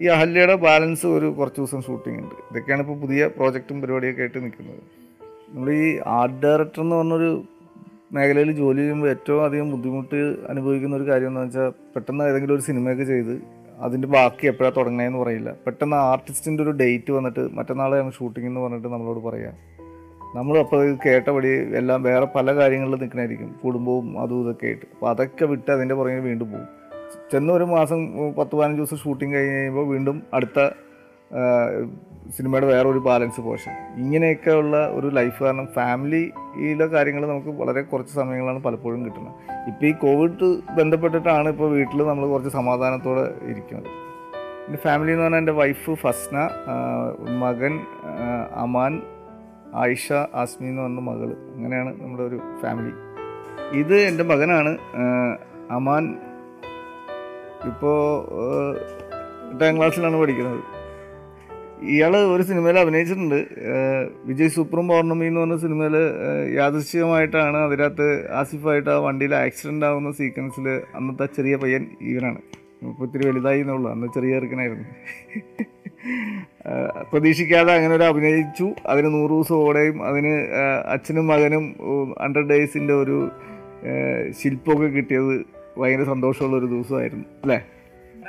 ഈ 0.02 0.06
അഹല്യയുടെ 0.06 0.54
ബാലൻസ് 0.54 1.06
ഒരു 1.06 1.26
കുറച്ച് 1.38 1.60
ദിവസം 1.60 1.82
ഷൂട്ടിംഗ് 1.82 2.18
ഉണ്ട്. 2.22 2.34
ഇതൊക്കെയാണ് 2.50 2.82
ഇപ്പോൾ 2.82 2.98
പുതിയ 3.04 3.30
പ്രോജക്റ്റും 3.36 3.80
പരിപാടിയൊക്കെ 3.82 4.20
ആയിട്ട് 4.20 4.38
നിൽക്കുന്നത്. 4.44 4.82
നമ്മൾ 5.52 5.70
ഈ 5.70 5.98
ആർട്ട് 6.18 6.40
ഡയറക്ടർ 6.46 6.82
എന്ന് 6.82 6.96
പറഞ്ഞൊരു 6.96 7.30
മേഖലയിൽ 8.16 8.52
ജോലി 8.52 8.80
ചെയ്യുമ്പോൾ 8.80 9.08
ഏറ്റവും 9.08 9.44
അധികം 9.44 9.70
ബുദ്ധിമുട്ട് 9.70 10.20
അനുഭവിക്കുന്ന 10.48 10.96
ഒരു 10.96 11.06
കാര്യം 11.10 11.28
എന്ന് 11.28 11.40
വെച്ചാൽ 11.40 11.72
പെട്ടെന്ന് 11.94 12.24
ഏതെങ്കിലും 12.24 12.54
ഒരു 12.54 12.62
സിനിമയൊക്കെ 12.68 13.04
ചെയ്ത് 13.04 13.34
അതിന്റെ 13.86 14.08
ബാക്കി 14.08 14.46
എപ്പോഴാണ് 14.46 14.76
തുടങ്ങണേന്ന് 14.76 15.18
പറയില്ല. 15.18 15.50
പെട്ടെന്ന് 15.66 15.96
ആർട്ടിസ്റ്റിന്റെ 15.96 16.62
ഒരു 16.62 16.70
ഡേറ്റ് 16.70 17.10
വന്നിട്ട് 17.10 17.42
മറ്റന്നാളെയാണ് 17.54 18.12
ഷൂട്ടിംഗ് 18.12 18.48
എന്ന് 18.48 18.60
പറഞ്ഞിട്ട് 18.60 18.88
നമ്മളോട് 18.88 19.20
പറയാം. 19.28 19.56
ഇത് 20.34 20.98
കേട്ടപടി 21.06 21.48
എല്ലാം 21.48 22.02
വേറെ 22.02 22.26
പല 22.36 22.54
കാര്യങ്ങളിൽ 22.54 22.94
നിൽക്കണായിരിക്കും 22.94 23.54
കുടുംബവും 23.64 24.20
അതും 24.20 24.42
ഇതൊക്കെ 24.42 24.66
ആയിട്ട്. 24.66 24.86
അപ്പോൾ 24.94 25.10
അതൊക്കെ 25.10 25.44
വിട്ട് 25.44 25.70
അതിന്റെ 25.70 25.94
പുറകെ 25.94 26.18
വീണ്ടും 26.18 26.52
പോകും. 26.52 26.68
ചെന്ന് 27.32 27.52
ഒരു 27.52 27.64
മാസം 27.64 28.12
പത്ത് 28.38 28.56
പതിനഞ്ച് 28.56 28.80
ദിവസം 28.80 28.96
ഷൂട്ടിങ് 28.96 29.34
കഴിഞ്ഞ് 29.34 29.54
കഴിയുമ്പോൾ 29.54 29.86
വീണ്ടും 29.88 30.22
അടുത്ത 30.34 30.70
സിനിമയുടെ 32.36 32.66
വേറെ 32.66 32.88
ഒരു 32.88 32.98
ബാലൻസ് 32.98 33.40
പോഷൻ. 33.40 33.72
ഇങ്ങനെയൊക്കെ 33.96 34.50
ഉള്ള 34.50 34.86
ഒരു 34.88 35.06
ലൈഫ് 35.06 35.42
കാരണം 35.42 35.66
ഫാമിലിയിലെ 35.66 36.86
കാര്യങ്ങൾ 36.86 37.26
നമുക്ക് 37.28 37.48
വളരെ 37.48 37.82
കുറച്ച് 37.82 38.14
സമയങ്ങളാണ് 38.14 38.62
പലപ്പോഴും 38.62 39.04
കിട്ടുന്നത്. 39.04 39.34
ഇപ്പോൾ 39.68 39.86
ഈ 39.86 39.92
കോവിഡ് 39.92 40.76
ബന്ധപ്പെട്ടിട്ടാണ് 40.78 41.48
ഇപ്പോൾ 41.48 41.70
വീട്ടിൽ 41.70 42.02
നമ്മൾ 42.02 42.26
കുറച്ച് 42.26 42.50
സമാധാനത്തോടെ 42.50 43.34
ഇരിക്കുന്നത്. 43.42 43.86
എന്റെ 44.66 44.78
ഫാമിലി 44.78 45.10
എന്ന് 45.10 45.24
പറഞ്ഞാൽ 45.24 45.38
എന്റെ 45.38 45.52
വൈഫ് 45.52 45.90
ഫസ്ന 45.90 46.48
മകൻ 47.38 47.80
അമാൻ 48.54 49.02
ആയിഷ 49.74 50.12
ആസ്മി 50.12 50.68
എന്ന് 50.68 50.82
പറഞ്ഞ 50.82 51.00
മകൾ. 51.00 51.36
അങ്ങനെയാണ് 51.54 52.02
നമ്മുടെ 52.02 52.22
ഒരു 52.22 52.40
ഫാമിലി 52.62 52.92
ഇത് 53.78 53.96
എന്റെ 53.96 54.24
മകനാണ് 54.24 54.78
അമാൻ. 55.70 56.14
ഇപ്പോൾ 57.64 58.26
എട്ടാം 59.52 59.76
ക്ലാസ്സിലാണ് 59.76 60.16
പഠിക്കുന്നത്. 60.16 60.60
ഇയാൾ 61.82 62.16
ഒരു 62.16 62.42
സിനിമയിൽ 62.42 62.78
അഭിനയിച്ചിട്ടുണ്ട്. 62.78 63.46
വിജയ് 64.24 64.48
സൂപ്പറും 64.48 64.88
പൗർണമി 64.88 65.26
എന്ന് 65.26 65.40
പറഞ്ഞ 65.40 65.56
സിനിമയിൽ 65.56 65.96
യാദൃശ്ചികമായിട്ടാണ് 66.54 67.56
അതിനകത്ത് 67.56 68.32
ആസിഫായിട്ട് 68.32 68.90
ആ 68.90 68.98
വണ്ടിയിൽ 68.98 69.34
ആക്സിഡന്റ് 69.34 69.86
ആവുന്ന 69.86 70.12
സീക്വൻസിൽ 70.12 70.82
അന്നത്തെ 70.94 71.26
ചെറിയ 71.26 71.56
പയ്യൻ 71.56 71.86
ഇവനാണ്. 72.00 72.38
ഇപ്പോൾ 72.82 73.04
ഇത്തിരി 73.04 73.28
വലുതായി 73.28 73.60
എന്നുള്ളൂ. 73.60 73.90
അന്ന് 73.90 74.08
ചെറിയ 74.14 74.34
ചെറുക്കനായിരുന്നു. 74.34 74.84
പ്രതീക്ഷിക്കാതെ 77.12 77.74
അങ്ങനെ 77.74 77.94
ഒരു 77.94 78.02
അഭിനയിച്ചു. 78.02 78.74
അതിന് 78.86 79.14
നൂറ് 79.14 79.30
ദിവസം 79.30 79.56
ഓടെയും 79.56 80.04
അതിന് 80.06 80.34
അച്ഛനും 80.88 81.26
മകനും 81.26 81.74
ഹൺഡ്രഡ് 82.22 82.48
ഡേയ്സിന്റെ 82.48 82.94
ഒരു 82.94 83.30
ശില്പമൊക്കെ 84.42 84.86
കിട്ടിയത് 84.86 85.40
ഭയങ്കര 85.80 86.04
സന്തോഷമുള്ള 86.04 86.56
ഒരു 86.56 86.66
ദിവസമായിരുന്നു 86.66 87.24
അല്ലേ? 87.24 87.64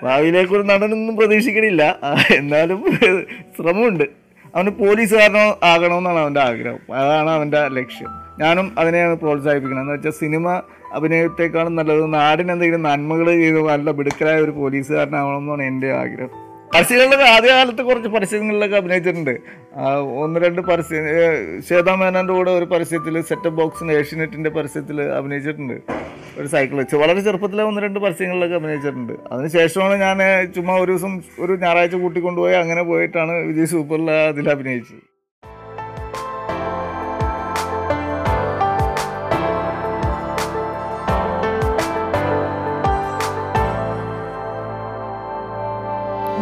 ഭാവിയിലേക്ക് 0.03 0.53
ഒരു 0.53 0.63
നടനൊന്നും 0.63 1.17
പ്രതീക്ഷിക്കണില്ല. 1.17 1.99
എന്നാലും 2.35 2.83
ശ്രമമുണ്ട്. 3.55 4.03
അവന് 4.55 4.69
പോലീസുകാരനോ 4.69 5.59
ആകണമെന്നാണ് 5.63 6.19
അവന്റെ 6.19 6.39
ആഗ്രഹം. 6.39 6.95
അതാണ് 6.95 7.29
അവന്റെ 7.29 7.67
ലക്ഷ്യം. 7.67 8.09
ഞാനും 8.39 8.79
അതിനെയാണ് 8.79 9.15
പ്രോത്സാഹിപ്പിക്കുന്നത്. 9.15 9.85
എന്ന് 9.85 9.93
വെച്ചാൽ 9.93 10.11
സിനിമ 10.11 10.61
അഭിനയത്തെക്കാളും 10.93 11.75
നല്ലത് 11.75 12.13
നാടിനെന്തെങ്കിലും 12.13 12.83
നന്മകൾ 12.83 13.25
ചെയ്ത് 13.31 13.67
നല്ല 13.67 13.91
മിടുക്കരായ 13.91 14.41
ഒരു 14.41 14.51
പോലീസുകാരനാവണമെന്നാണ് 14.51 15.63
എന്റെ 15.63 15.91
ആഗ്രഹം. 15.93 16.48
പരസ്യങ്ങളിലൊക്കെ 16.73 17.25
ആദ്യകാലത്ത് 17.35 17.83
കുറച്ച് 17.89 18.09
പരസ്യങ്ങളിലൊക്കെ 18.15 18.77
അഭിനയിച്ചിട്ടുണ്ട്. 18.79 19.33
ഒന്ന് 20.23 20.37
രണ്ട് 20.45 20.61
പരസ്യം 20.69 21.05
ശ്വേതാ 21.67 21.93
മേനോന്റെ 22.01 22.33
കൂടെ 22.33 22.51
ഒരു 22.51 22.65
പരസ്യത്തിൽ 22.73 23.15
സെറ്റപ്പ് 23.29 23.57
ബോക്സിന് 23.59 23.91
ഏഷ്യനെറ്റിന്റെ 23.99 24.49
പരസ്യത്തിൽ 24.57 24.97
അഭിനയിച്ചിട്ടുണ്ട്. 25.19 25.75
ഒരു 26.39 26.47
സൈക്കിൾ 26.53 26.77
വെച്ച്. 26.81 26.95
വളരെ 27.03 27.21
ചെറുപ്പത്തിലെ 27.27 27.63
ഒന്ന് 27.69 27.81
രണ്ട് 27.85 27.99
പരസ്യങ്ങളിലൊക്കെ 28.05 28.57
അഭിനയിച്ചിട്ടുണ്ട്. 28.61 29.13
അതിനുശേഷമാണ് 29.31 29.95
ഞാൻ 30.05 30.17
ചുമ്മാ 30.57 30.75
ഒരു 30.83 30.91
ദിവസം 30.91 31.13
ഒരു 31.45 31.55
ഞായറാഴ്ച 31.63 31.95
കൂട്ടിക്കൊണ്ടുപോയി 32.05 32.57
അങ്ങനെ 32.63 32.83
പോയിട്ടാണ് 32.91 33.35
വിജയ് 33.49 33.71
സൂപ്പറിൽ 33.75 34.11
അതിൽ 34.11 34.49
അഭിനയിച്ചത്. 34.55 35.01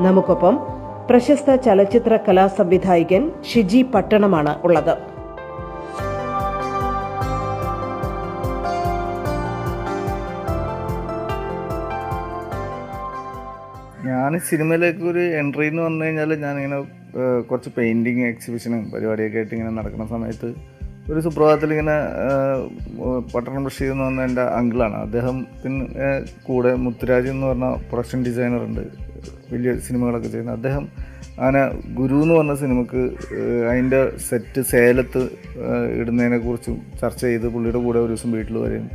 നമുക്കൊപ്പം 0.00 0.54
പ്രശസ്ത 1.10 1.54
ചലച്ചിത്ര 1.54 2.16
കലാ 2.16 2.46
സംവിധായകൻ 2.46 3.32
ഷിജി 3.52 3.82
പട്ടണമാണ് 3.82 4.66
ഉള്ളത്. 4.66 4.94
ഞാൻ 14.06 14.38
സിനിമയിലേക്ക് 14.38 15.04
ഒരു 15.04 15.18
എൻട്രി 15.18 15.66
എന്ന് 15.66 15.82
പറഞ്ഞു 15.82 16.04
കഴിഞ്ഞാൽ 16.04 16.34
ഞാനിങ്ങനെ 16.34 16.78
കുറച്ച് 17.40 17.70
പെയിന്റിങ് 17.76 18.26
എക്സിബിഷനും 18.26 18.90
പരിപാടിയൊക്കെ 18.90 19.38
ആയിട്ട് 19.38 19.54
ഇങ്ങനെ 19.54 19.70
നടക്കുന്ന 19.70 20.06
സമയത്ത് 20.06 20.54
ഒരു 21.12 21.20
സുപ്രഭാതത്തിൽ 21.20 21.72
ഇങ്ങനെ 21.72 21.96
പട്ടണം 23.34 23.64
ബഷീർ 23.64 23.92
എന്ന് 23.92 24.04
പറഞ്ഞ 24.04 24.20
എന്റെ 24.20 24.42
അങ്കിളാണ് 24.42 24.96
അദ്ദേഹത്തിന് 24.96 26.10
കൂടെ 26.42 26.74
മുത്തുരാജ് 26.74 27.28
എന്ന് 27.28 27.46
പറഞ്ഞ 27.46 27.74
പ്രൊഡക്ഷൻ 27.90 28.24
ഡിസൈനർ 28.24 28.64
ഉണ്ട്. 28.64 29.03
വലിയ 29.54 29.72
സിനിമകളൊക്കെ 29.86 30.28
ചെയ്യുന്നത് 30.28 30.56
അദ്ദേഹം 30.56 30.84
ആന 31.40 31.56
ഗുരു 31.94 32.16
എന്ന് 32.22 32.34
പറഞ്ഞ 32.34 32.54
സിനിമക്ക് 32.54 33.00
അതിന്റെ 33.70 34.00
സെറ്റ് 34.28 34.60
സേലത്ത് 34.70 35.22
ഇടുന്നതിനെ 36.00 36.38
കുറിച്ചും 36.38 36.76
ചർച്ച 37.00 37.20
ചെയ്ത് 37.24 37.46
പുള്ളിയുടെ 37.48 37.78
കൂടെ 37.78 37.98
ഒരു 37.98 38.12
ദിവസം 38.12 38.32
വീട്ടിൽ 38.32 38.58
വരെയും 38.58 38.86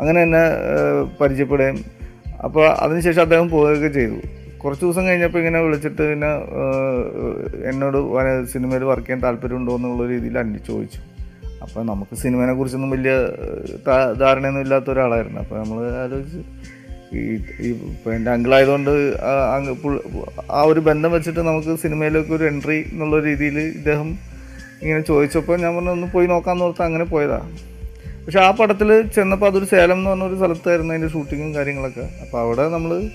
അങ്ങനെ 0.00 0.22
ഏഹ്, 0.72 1.04
പരിചയപ്പെടുകയും. 1.20 1.78
അപ്പോൾ 2.44 2.64
അതിനുശേഷം 2.82 3.22
അദ്ദേഹം 3.22 3.46
പോവുകയൊക്കെ 3.50 3.88
ചെയ്തു. 3.94 4.18
കുറച്ച് 4.58 4.84
ദിവസം 4.84 5.06
കഴിഞ്ഞപ്പോൾ 5.08 5.38
ഇങ്ങനെ 5.38 5.58
വിളിച്ചിട്ട് 5.60 6.02
പിന്നെ 6.02 6.30
എന്നോട് 7.68 7.98
സിനിമയിൽ 8.46 8.84
വർക്ക് 8.84 9.06
ചെയ്യാൻ 9.06 9.22
താല്പര്യമുണ്ടോ 9.22 9.76
എന്നുള്ള 9.76 10.06
രീതിയിൽ 10.08 10.38
അന്വേഷിച്ച് 10.38 10.72
ചോദിച്ചു. 10.72 11.00
അപ്പോൾ 11.62 11.82
നമുക്ക് 11.86 12.14
സിനിമയെ 12.14 12.52
കുറിച്ചൊന്നും 12.52 12.90
വലിയ 12.90 13.12
ധാരണയൊന്നും 14.18 14.60
ഇല്ലാത്ത 14.60 14.90
ഒരാളായിരുന്നു. 14.90 15.40
അപ്പോൾ 15.40 15.58
നമ്മൾ 15.62 15.78
ആലോചിച്ച് 16.04 16.40
ഈ 17.14 17.42
ഈ 17.60 17.74
എന്റെ 18.12 18.30
അങ്കിളായതുകൊണ്ട് 18.30 18.90
ആ 20.50 20.62
ഒരു 20.62 20.80
ബന്ധം 20.80 21.12
വെച്ചിട്ട് 21.12 21.40
നമുക്ക് 21.40 21.76
സിനിമയിലേക്ക് 21.76 22.32
ഒരു 22.32 22.44
എൻട്രി 22.44 22.84
എന്നുള്ള 22.92 23.20
രീതിയിൽ 23.20 23.58
ഇദ്ദേഹം 23.58 24.18
ഇങ്ങനെ 24.82 25.00
ചോദിച്ചപ്പോൾ 25.00 25.60
ഞാൻ 25.60 25.76
പറഞ്ഞു 25.76 25.90
ഒന്ന് 25.90 26.06
പോയി 26.06 26.26
നോക്കാമെന്ന് 26.26 26.64
ഓർത്ത് 26.64 26.82
അങ്ങനെ 26.82 27.04
പോയതാണ് 27.04 27.58
പക്ഷെ 28.26 28.40
ആ 28.40 28.50
പടത്തിൽ 28.50 29.02
ചെന്നപ്പോൾ 29.08 29.46
അതൊരു 29.46 29.64
സേലം 29.64 29.98
എന്ന് 29.98 30.10
പറഞ്ഞ 30.10 30.22
ഒരു 30.22 30.34
സ്ഥലത്തായിരുന്നു 30.34 30.94
അതിന്റെ 30.94 31.08
ഷൂട്ടിങ്ങും 31.08 31.54
കാര്യങ്ങളൊക്കെ. 31.54 32.00
അപ്പോൾ 32.00 32.40
അവിടെ 32.40 32.68
നമ്മൾ 32.68 33.10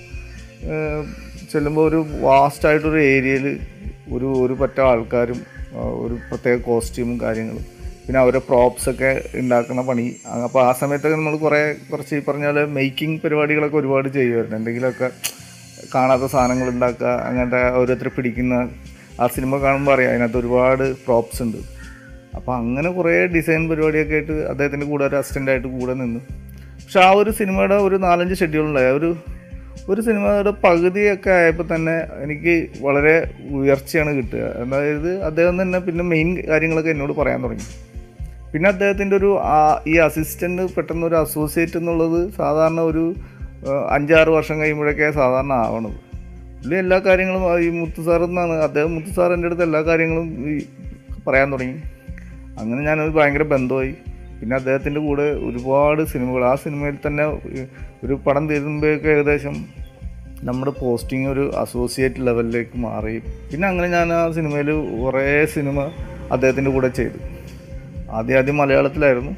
ചെല്ലുമ്പോൾ 1.52 1.88
ഒരു 1.88 2.06
വാസ്റ്റായിട്ടൊരു 2.20 2.98
ഏരിയയിൽ 2.98 3.60
ഒരു 4.12 4.26
ഒരു 4.26 4.52
പറ്റ 4.52 4.80
ആൾക്കാരും 4.80 5.40
ഒരു 5.98 6.14
പ്രത്യേക 6.30 6.60
കോസ്റ്റ്യൂമും 6.60 7.20
കാര്യങ്ങളും 7.20 7.71
പിന്നെ 8.06 8.18
അവരെ 8.20 8.40
പ്രോപ്സ് 8.48 8.86
ഒക്കെ 8.90 9.10
ഉണ്ടാക്കുന്ന 9.40 9.82
പണി. 9.90 10.06
അപ്പോൾ 10.46 10.60
ആ 10.68 10.72
സമയത്തൊക്കെ 10.80 11.16
നമ്മൾ 11.16 11.36
കുറേ 11.44 11.60
കുറച്ച് 11.90 12.14
ഈ 12.18 12.22
പറഞ്ഞ 12.28 12.46
പോലെ 12.46 12.64
മേക്കിംഗ് 12.76 13.20
പരിപാടികളൊക്കെ 13.24 13.76
ഒരുപാട് 13.82 14.08
ചെയ്യുമായിരുന്നു 14.16 14.56
എന്തെങ്കിലുമൊക്കെ 14.60 15.10
കാണാത്ത 15.94 16.24
സാധനങ്ങൾ 16.32 16.68
ഉണ്ടാക്കുക 16.74 17.12
അങ്ങനത്തെ 17.28 17.62
ഓരോരുത്തർ 17.78 18.08
പിടിക്കുന്ന 18.16 18.54
ആ 19.20 19.26
സിനിമ 19.26 19.58
കാണുമ്പോൾ 19.62 19.92
അറിയാം 19.94 20.10
അതിനകത്ത് 20.12 20.38
ഒരുപാട് 20.38 20.84
പ്രോപ്സ് 21.06 21.40
ഉണ്ട് 21.42 21.60
അപ്പോൾ 22.36 22.52
അങ്ങനെ 22.60 22.90
കുറേ 22.98 23.12
ഡിസൈൻ 23.34 23.62
പരിപാടിയൊക്കെ 23.70 24.14
ആയിട്ട് 24.18 24.36
അദ്ദേഹത്തിന്റെ 24.52 24.86
കൂടെ 24.86 25.04
ഒരു 25.08 25.16
അസിസ്റ്റന്റായിട്ട് 25.16 25.68
കൂടെ 25.68 25.94
നിന്നു. 26.02 26.20
പക്ഷെ 26.82 27.00
ആ 27.00 27.10
ഒരു 27.20 27.30
സിനിമയുടെ 27.40 27.76
ഒരു 27.86 27.96
നാലഞ്ച് 28.06 28.36
ഷെഡ്യൂളുണ്ടായി 28.40 28.92
ഒരു 29.00 29.10
ഒരു 29.90 30.00
സിനിമയുടെ 30.06 30.52
പകുതിയൊക്കെ 30.64 31.30
ആയപ്പോൾ 31.30 31.66
തന്നെ 31.74 31.94
എനിക്ക് 32.24 32.54
വളരെ 32.86 33.14
ഉയർച്ചയാണ് 33.60 34.10
കിട്ടുക. 34.18 34.42
അതായത് 34.62 35.10
അദ്ദേഹം 35.28 35.62
തന്നെ 35.62 35.78
പിന്നെ 35.78 36.04
മെയിൻ 36.12 36.28
കാര്യങ്ങളൊക്കെ 36.50 36.90
എന്നോട് 36.90 37.12
പറയാൻ 37.12 37.40
തുടങ്ങി. 37.44 37.66
പിന്നെ 38.52 38.68
അദ്ദേഹത്തിന്റെ 38.72 39.14
ഒരു 39.20 39.30
ഈ 39.92 39.94
അസിസ്റ്റന്റ് 40.06 40.62
പെട്ടെന്ന് 40.76 41.04
ഒരു 41.06 41.16
അസോസിയേറ്റ് 41.24 41.76
എന്നുള്ളത് 41.80 42.20
സാധാരണ 42.38 42.80
ഒരു 42.90 43.04
അഞ്ചാറ് 43.96 44.30
വർഷം 44.36 44.56
കഴിയുമ്പോഴൊക്കെ 44.60 45.08
സാധാരണ 45.20 45.54
ആവണത്. 45.66 45.98
പുള്ളി 46.58 46.76
എല്ലാ 46.84 46.98
കാര്യങ്ങളും 47.06 47.44
ഈ 47.66 47.68
മുത്തു 47.80 48.02
എന്നാണ് 48.26 48.54
അദ്ദേഹം 48.66 48.90
മുത്തു 48.96 49.12
സാർ 49.16 49.32
എന്റെ 49.36 49.48
അടുത്ത് 49.48 49.64
എല്ലാ 49.68 49.80
കാര്യങ്ങളും 49.88 50.28
ഈ 50.50 50.54
പറയാൻ 51.26 51.48
തുടങ്ങി. 51.52 51.78
അങ്ങനെ 52.60 52.80
ഞാനൊരു 52.88 53.12
ഭയങ്കര 53.18 53.44
ബന്ധമായി 53.54 53.92
പിന്നെ 54.38 54.54
അദ്ദേഹത്തിന്റെ 54.60 55.00
കൂടെ 55.08 55.26
ഒരുപാട് 55.48 56.02
സിനിമകൾ 56.12 56.42
ആ 56.50 56.54
സിനിമയിൽ 56.62 56.96
തന്നെ 57.06 57.24
ഒരു 58.04 58.14
പടം 58.24 58.44
തീരുമ്പോഴൊക്കെ 58.50 59.10
ഏകദേശം 59.16 59.56
നമ്മുടെ 60.48 60.72
പോസ്റ്റിംഗ് 60.80 61.28
ഒരു 61.32 61.44
അസോസിയേറ്റ് 61.64 62.26
ലെവലിലേക്ക് 62.28 62.76
മാറി. 62.86 63.16
പിന്നെ 63.50 63.66
അങ്ങനെ 63.72 63.88
ഞാൻ 63.96 64.08
ആ 64.20 64.22
സിനിമയിൽ 64.38 64.70
കുറേ 65.02 65.26
സിനിമ 65.56 65.78
അദ്ദേഹത്തിന്റെ 66.34 66.72
കൂടെ 66.76 66.90
ചെയ്തു. 66.98 67.18
ആദ്യം 68.14 68.38
ആദ്യം 68.38 68.56
മലയാളത്തിലായിരുന്നു. 68.56 69.32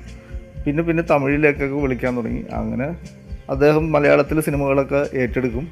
പിന്നെ 0.66 0.82
പിന്നെ 0.82 1.02
തമിഴിലേക്കൊക്കെ 1.10 1.78
വിളിക്കാൻ 1.84 2.12
തുടങ്ങി. 2.16 2.44
അങ്ങനെ 2.52 2.86
അദ്ദേഹം 3.50 3.92
മലയാളത്തിലെ 3.92 4.40
സിനിമകളൊക്കെ 4.40 5.00
ഏറ്റെടുക്കും. 5.22 5.64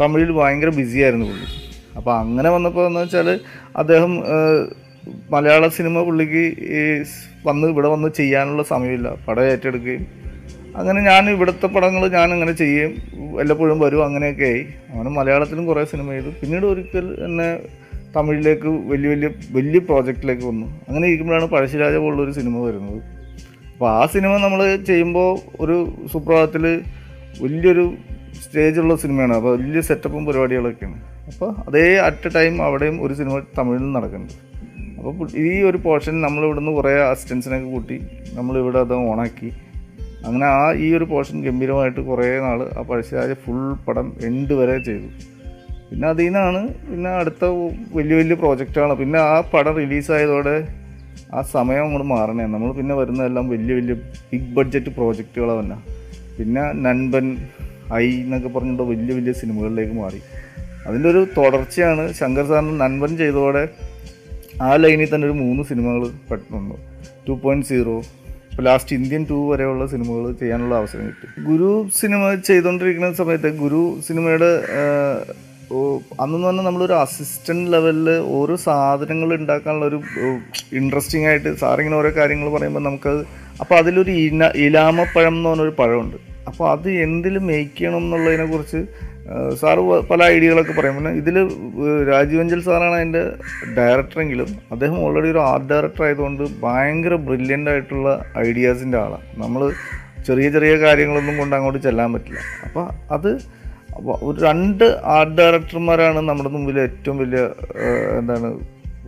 തമിഴിൽ 0.00 0.30
ഭയങ്കര 0.32 0.70
ബിസിയായിരുന്നു 0.78 1.26
പുള്ളി. 1.26 1.48
അപ്പോൾ 1.96 2.12
അങ്ങനെ 2.18 2.50
വന്നപ്പോൾ 2.50 2.86
എന്ന് 2.86 3.00
വെച്ചാൽ 3.00 3.28
അദ്ദേഹം 3.76 4.12
മലയാള 5.30 5.68
സിനിമ 5.68 6.02
പുള്ളിക്ക് 6.02 6.44
വന്ന് 7.46 7.66
ഇവിടെ 7.72 7.88
വന്ന് 7.88 8.08
ചെയ്യാനുള്ള 8.08 8.62
സമയമില്ല. 8.62 9.08
പടം 9.28 9.46
ഏറ്റെടുക്കുകയും 9.52 10.04
അങ്ങനെ 10.76 11.00
ഞാൻ 11.00 11.30
ഇവിടുത്തെ 11.30 11.66
പടങ്ങൾ 11.66 12.02
ഞാൻ 12.08 12.28
അങ്ങനെ 12.32 12.52
ചെയ്യുകയും 12.52 12.92
വല്ലപ്പോഴും 13.36 13.78
വരും 13.80 14.04
അങ്ങനെയൊക്കെ 14.04 14.44
ആയി. 14.44 14.62
അങ്ങനെ 14.90 15.10
മലയാളത്തിലും 15.10 15.64
കുറേ 15.66 15.82
സിനിമ 15.84 16.08
ചെയ്തു. 16.12 16.30
പിന്നീട് 16.40 16.66
ഒരിക്കൽ 16.66 17.06
എന്നെ 17.24 17.48
തമിഴിലേക്ക് 18.16 18.68
വലിയ 18.68 19.08
വലിയ 19.08 19.28
വലിയ 19.50 19.78
പ്രോജക്റ്റിലേക്ക് 19.78 20.42
വന്നു. 20.42 20.66
അങ്ങനെ 20.88 21.06
ഇരിക്കുമ്പോഴാണ് 21.06 21.46
പഴശ്ശിരാജ 21.46 21.94
പോലുള്ളൊരു 21.94 22.32
സിനിമ 22.32 22.64
വരുന്നത്. 22.64 23.02
അപ്പോൾ 23.72 23.90
ആ 23.90 24.06
സിനിമ 24.06 24.36
നമ്മൾ 24.36 24.76
ചെയ്യുമ്പോൾ 24.76 25.38
ഒരു 25.60 25.92
സുപ്രഭാതത്തിൽ 26.12 26.80
വലിയൊരു 27.40 27.94
സ്റ്റേജുള്ള 28.44 28.96
സിനിമയാണ്. 28.96 29.32
അപ്പോൾ 29.32 29.58
വലിയ 29.58 29.80
സെറ്റപ്പും 29.80 30.26
പരിപാടികളൊക്കെയാണ്. 30.26 31.02
അപ്പോൾ 31.26 31.54
അതേ 31.68 31.96
അറ്റ് 31.96 32.26
എ 32.26 32.30
ടൈം 32.30 32.62
അവിടെയും 32.62 33.02
ഒരു 33.02 33.14
സിനിമ 33.14 33.42
തമിഴിൽ 33.58 33.92
നടക്കുന്നുണ്ട്. 33.92 34.52
അപ്പോൾ 34.98 35.28
ഈ 35.36 35.62
ഒരു 35.62 35.76
പോർഷൻ 35.76 36.20
നമ്മൾ 36.20 36.44
ഇവിടുന്ന് 36.44 36.72
കുറേ 36.72 36.92
അസിസ്റ്റൻസിനൊക്കെ 36.94 37.70
കൂട്ടി 37.70 38.00
നമ്മളിവിടെ 38.32 38.78
അത് 38.78 38.94
ഓണാക്കി. 38.94 39.52
അങ്ങനെ 40.26 40.46
ആ 40.46 40.72
ഈ 40.72 40.94
ഒരു 40.94 41.04
പോർഷൻ 41.04 41.44
ഗംഭീരമായിട്ട് 41.44 42.00
കുറേ 42.00 42.38
നാൾ 42.38 42.70
ആ 42.78 42.82
പഴശ്ശിരാജ 42.82 43.32
ഫുൾ 43.32 43.72
പടം 43.84 44.16
എൻഡ് 44.24 44.52
വരെ 44.52 44.78
ചെയ്തു. 44.84 45.31
പിന്നെ 45.92 46.06
അതിൽ 46.08 46.26
നിന്നാണ് 46.26 46.60
പിന്നെ 46.90 47.10
അടുത്ത 47.20 47.44
വലിയ 47.96 48.14
വലിയ 48.18 48.36
പ്രോജക്റ്റാണ് 48.42 48.92
പിന്നെ 49.00 49.18
ആ 49.30 49.34
പടം 49.54 49.74
റിലീസായതോടെ 49.80 50.54
ആ 51.36 51.40
സമയം 51.54 51.82
അങ്ങോട്ട് 51.86 52.06
മാറണേ. 52.12 52.44
നമ്മൾ 52.52 52.70
പിന്നെ 52.78 52.94
വരുന്നതെല്ലാം 53.00 53.44
വലിയ 53.54 53.72
വലിയ 53.78 53.94
ബിഗ് 54.30 54.48
ബഡ്ജറ്റ് 54.56 54.90
പ്രോജക്റ്റുകളാണ് 54.98 55.76
പിന്നെ 56.38 56.64
നൻപൻ 56.86 57.26
ഐ 58.00 58.06
എന്നൊക്കെ 58.22 58.50
പറഞ്ഞിട്ട് 58.54 58.84
വലിയ 58.92 59.12
വലിയ 59.18 59.32
സിനിമകളിലേക്ക് 59.40 59.94
മാറി. 60.02 60.20
അതിന്റെ 60.86 61.08
ഒരു 61.12 61.20
തുടർച്ചയാണ് 61.36 62.04
ശങ്കർ 62.20 62.46
സാറിന് 62.50 62.74
നൻപൻ 62.84 63.10
ചെയ്തതോടെ 63.20 63.64
ആ 64.66 64.70
ലൈനിൽ 64.82 65.10
തന്നെ 65.14 65.26
ഒരു 65.30 65.36
മൂന്ന് 65.44 65.62
സിനിമകൾ 65.70 66.02
പെട്ടെന്ന് 66.30 66.78
ടു 67.28 67.34
പോയിന്റ് 67.44 67.68
സീറോ. 67.72 67.96
ഇപ്പോൾ 68.50 68.64
ലാസ്റ്റ് 68.70 68.96
ഇന്ത്യൻ 68.98 69.22
ടു 69.30 69.38
വരെയുള്ള 69.52 69.84
സിനിമകൾ 69.94 70.24
ചെയ്യാനുള്ള 70.42 70.74
അവസരം 70.82 71.04
കിട്ടി. 71.10 71.26
ഗുരു 71.50 71.70
സിനിമ 72.00 72.34
ചെയ്തുകൊണ്ടിരിക്കുന്ന 72.50 73.12
സമയത്ത് 73.22 73.50
ഗുരു 73.64 73.82
സിനിമയുടെ 74.08 74.52
അന്നെന്ന് 76.20 76.46
പറഞ്ഞാൽ 76.46 76.66
നമ്മളൊരു 76.66 76.94
അസിസ്റ്റന്റ് 77.04 77.72
ലെവലിൽ 77.72 78.08
ഓരോ 78.38 78.54
സാധനങ്ങൾ 78.66 79.30
ഉണ്ടാക്കാനുള്ള 79.38 79.86
ഒരു 79.90 79.98
ഇൻട്രസ്റ്റിംഗ് 80.80 81.28
ആയിട്ട് 81.30 81.50
സാറിങ്ങനെ 81.62 81.96
ഓരോ 82.00 82.10
കാര്യങ്ങൾ 82.18 82.48
പറയുമ്പോൾ 82.56 82.84
നമുക്കത് 82.88 83.22
അപ്പോൾ 83.62 83.76
അതിലൊരു 83.80 84.12
ഇന 84.26 84.50
ഇലാമപ്പഴം 84.64 85.34
എന്ന് 85.36 85.48
പറഞ്ഞൊരു 85.48 85.74
പഴമുണ്ട്. 85.80 86.18
അപ്പോൾ 86.48 86.66
അത് 86.74 86.88
എന്തിൽ 87.06 87.34
മേക്ക് 87.48 87.74
ചെയ്യണം 87.78 88.04
എന്നുള്ളതിനെക്കുറിച്ച് 88.04 88.80
സാറ് 89.60 89.82
പല 90.10 90.20
ഐഡിയകളൊക്കെ 90.34 90.74
പറയും. 90.78 90.94
പിന്നെ 90.98 91.10
ഇതിൽ 91.20 91.36
രാജീവഞ്ചൽ 92.12 92.60
സാറാണ് 92.68 92.96
അതിന്റെ 93.00 93.22
ഡയറക്ടറെങ്കിലും 93.78 94.48
അദ്ദേഹം 94.72 94.96
ഓൾറെഡി 95.04 95.28
ഒരു 95.34 95.40
ആർട്ട് 95.50 95.68
ഡയറക്ടർ 95.72 96.04
ആയതുകൊണ്ട് 96.06 96.44
ഭയങ്കര 96.64 97.14
ബ്രില്യന്റ് 97.28 97.70
ആയിട്ടുള്ള 97.70 98.08
ഐഡിയാസിന്റെ 98.46 98.98
ആളാണ് 99.04 99.26
നമ്മൾ 99.42 99.62
ചെറിയ 100.28 100.48
ചെറിയ 100.56 100.72
കാര്യങ്ങളൊന്നും 100.86 101.36
കൊണ്ട് 101.38 101.54
അങ്ങോട്ട് 101.56 101.80
ചെല്ലാൻ 101.86 102.10
പറ്റില്ല. 102.14 102.40
അപ്പോൾ 102.66 102.84
അത് 103.14 103.30
അപ്പോൾ 103.96 104.14
ഒരു 104.26 104.36
രണ്ട് 104.48 104.84
ആർട്ട് 105.14 105.34
ഡയറക്ടർമാരാണ് 105.40 106.20
നമ്മുടെ 106.28 106.50
മുമ്പിൽ 106.54 106.78
ഏറ്റവും 106.86 107.16
വലിയ 107.22 107.42
എന്താണ് 108.20 108.48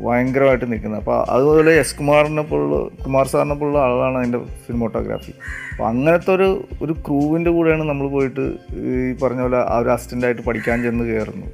ഭയങ്കരമായിട്ട് 0.05 0.67
നിൽക്കുന്നത്. 0.71 1.01
അപ്പോൾ 1.03 1.19
അതുപോലെ 1.35 1.73
എസ് 1.83 1.97
കുമാറിനെ 1.99 2.45
പോലുള്ള 2.51 2.77
കുമാർ 3.05 3.27
സാറിനെ 3.33 3.57
പോലുള്ള 3.61 3.81
ആളാണ് 3.89 4.17
അതിന്റെ 4.21 4.41
സിനിമോട്ടോഗ്രാഫി 4.67 5.33
അപ്പോൾ 5.73 5.87
അങ്ങനത്തെ 5.91 6.31
ഒരു 6.37 6.49
ഒരു 6.85 6.95
ക്രൂവിന്റെ 7.07 7.51
കൂടെയാണ് 7.57 7.85
നമ്മൾ 7.91 8.09
പോയിട്ട് 8.17 8.47
ഈ 8.93 8.95
പറഞ്ഞ 9.23 9.43
പോലെ 9.47 9.61
ആ 9.73 9.77
ഒരു 9.83 9.93
അസിസ്റ്റന്റായിട്ട് 9.97 10.43
പഠിക്കാൻ 10.49 10.83
ചെന്ന് 10.87 11.05
കയറുന്നത്. 11.11 11.53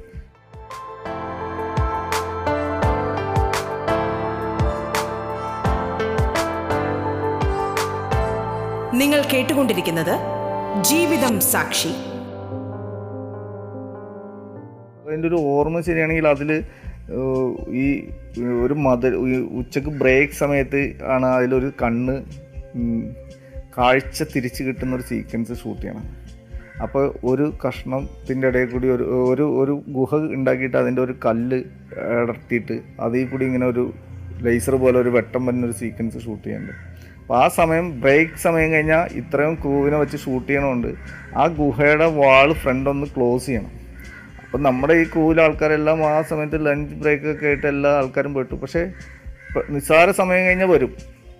നിങ്ങൾ 9.01 9.21
കേട്ടുകൊണ്ടിരിക്കുന്നത് 9.33 10.15
ജീവിതം 10.89 11.35
സാക്ഷി. 11.51 11.91
അതിന്റെ 15.11 15.29
ഒരു 15.31 15.39
ഓർമ്മ 15.53 15.79
ശരിയാണെങ്കിൽ 15.89 16.27
അതിൽ 16.33 16.51
ഈ 17.83 17.85
ഒരു 18.65 18.75
ഈ 19.29 19.37
ഉച്ചയ്ക്ക് 19.59 19.91
ബ്രേക്ക് 20.01 20.33
സമയത്ത് 20.33 20.81
ആണ് 21.15 21.27
അതിലൊരു 21.37 21.69
കണ്ണ് 21.81 22.15
കാഴ്ച 23.77 24.23
തിരിച്ച് 24.33 24.61
കിട്ടുന്ന 24.63 24.93
ഒരു 24.95 25.05
സീക്വൻസ് 25.09 25.55
ഷൂട്ട് 25.61 25.81
ചെയ്യണം. 25.81 26.05
അപ്പോൾ 26.83 27.03
ഒരു 27.29 27.45
കഷ്ണത്തിന്റെ 27.63 28.47
ഇടയിൽ 28.51 28.69
കൂടി 28.71 28.87
ഒരു 28.95 29.05
ഒരു 29.31 29.45
ഒരു 29.61 29.73
ഗുഹ 29.97 30.15
ഉണ്ടാക്കിയിട്ട് 30.37 30.77
അതിന്റെ 30.77 31.01
ഒരു 31.01 31.13
കല്ല് 31.25 31.59
ഇടർത്തിയിട്ട് 32.21 32.77
അതിൽ 33.05 33.27
കൂടി 33.31 33.45
ഇങ്ങനെ 33.45 33.67
ഒരു 33.73 33.83
ലേസർ 34.45 34.75
പോലെ 34.83 34.97
ഒരു 34.99 35.11
വെട്ടം 35.17 35.41
വരുന്ന 35.45 35.69
ഒരു 35.69 35.75
സീക്വൻസ് 35.81 36.23
ഷൂട്ട് 36.25 36.43
ചെയ്യുന്നുണ്ട്. 36.43 36.73
അപ്പോൾ 37.19 37.37
ആ 37.43 37.47
സമയം 37.59 37.85
ബ്രേക്ക് 38.01 38.39
സമയം 38.45 38.71
കഴിഞ്ഞാൽ 38.71 39.03
ഇത്രയും 39.21 39.55
ക്രൂവിനെ 39.55 39.97
വെച്ച് 39.97 40.17
ഷൂട്ട് 40.17 40.47
ചെയ്യണമുണ്ട്. 40.47 40.91
ആ 41.41 41.45
ഗുഹയുടെ 41.61 42.07
വാൾ 42.21 42.49
ഫ്രണ്ട് 42.63 42.89
ഒന്ന് 42.89 43.07
ക്ലോസ് 43.17 43.45
ചെയ്യണം. 43.45 43.71
അപ്പം 44.51 44.63
നമ്മുടെ 44.63 44.93
ഈ 44.93 45.03
കൂല 45.03 45.41
ആൾക്കാരെല്ലാം 45.41 45.99
ആ 46.05 46.21
സമയത്ത് 46.21 46.65
ലഞ്ച് 46.65 46.93
ബ്രേക്ക് 46.93 47.27
ഒക്കെ 47.33 47.45
ആയിട്ട് 47.45 47.67
എല്ലാ 47.67 47.91
ആൾക്കാരും 47.99 48.33
പെട്ടു. 48.33 48.55
പക്ഷേ 48.55 48.81
നിസ്സാര 49.69 50.11
സമയം 50.11 50.45
കഴിഞ്ഞാൽ 50.45 50.69
വരും. 50.71 50.91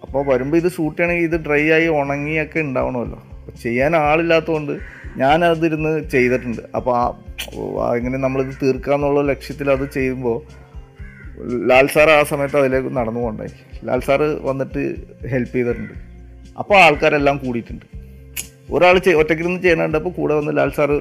അപ്പോൾ 0.03 0.21
വരുമ്പോൾ 0.29 0.57
ഇത് 0.57 0.71
ഷൂട്ട് 0.71 0.97
ചെയ്യണമെങ്കിൽ 0.97 1.27
ഇത് 1.29 1.45
ഡ്രൈ 1.47 1.71
ആയി 1.71 1.87
ഉണങ്ങിയൊക്കെ 1.87 2.59
ഉണ്ടാവണമല്ലോ. 2.59 3.19
അപ്പോൾ 3.39 3.51
ചെയ്യാൻ 3.63 3.95
ആളില്ലാത്തതുകൊണ്ട് 3.95 4.73
ഞാനതിരുന്ന് 5.17 6.09
ചെയ്തിട്ടുണ്ട്. 6.09 6.61
അപ്പോൾ 6.75 6.95
ആ 7.83 7.95
ഇങ്ങനെ 7.95 8.17
നമ്മളിത് 8.17 8.55
തീർക്കാന്നുള്ള 8.63 9.21
ലക്ഷ്യത്തിൽ 9.31 9.71
അത് 9.71 9.85
ചെയ്യുമ്പോൾ 9.91 10.39
ലാൽ 11.69 11.87
സാർ 11.87 12.09
ആ 12.09 12.23
സമയത്ത് 12.23 12.57
അതിലേക്ക് 12.57 12.97
നടന്നു 12.97 13.19
കൊണ്ടായി 13.19 13.53
ലാൽ 13.87 13.99
സാറ് 13.99 14.29
വന്നിട്ട് 14.49 14.81
ഹെൽപ്പ് 15.27 15.55
ചെയ്തിട്ടുണ്ട്. 15.57 15.93
അപ്പോൾ 16.59 16.77
ആൾക്കാരെല്ലാം 16.77 17.37
കൂടിയിട്ടുണ്ട്. 17.37 17.85
ഒരാൾ 18.75 18.95
ഒറ്റയ്ക്കിരുന്ന് 19.21 19.59
ചെയ്യണുണ്ട് 19.65 19.97
അപ്പോൾ 19.99 20.13
കൂടെ 20.19 20.33
വന്ന് 20.39 20.51
ലാൽ 20.59 20.71
സാറ് 20.77 20.97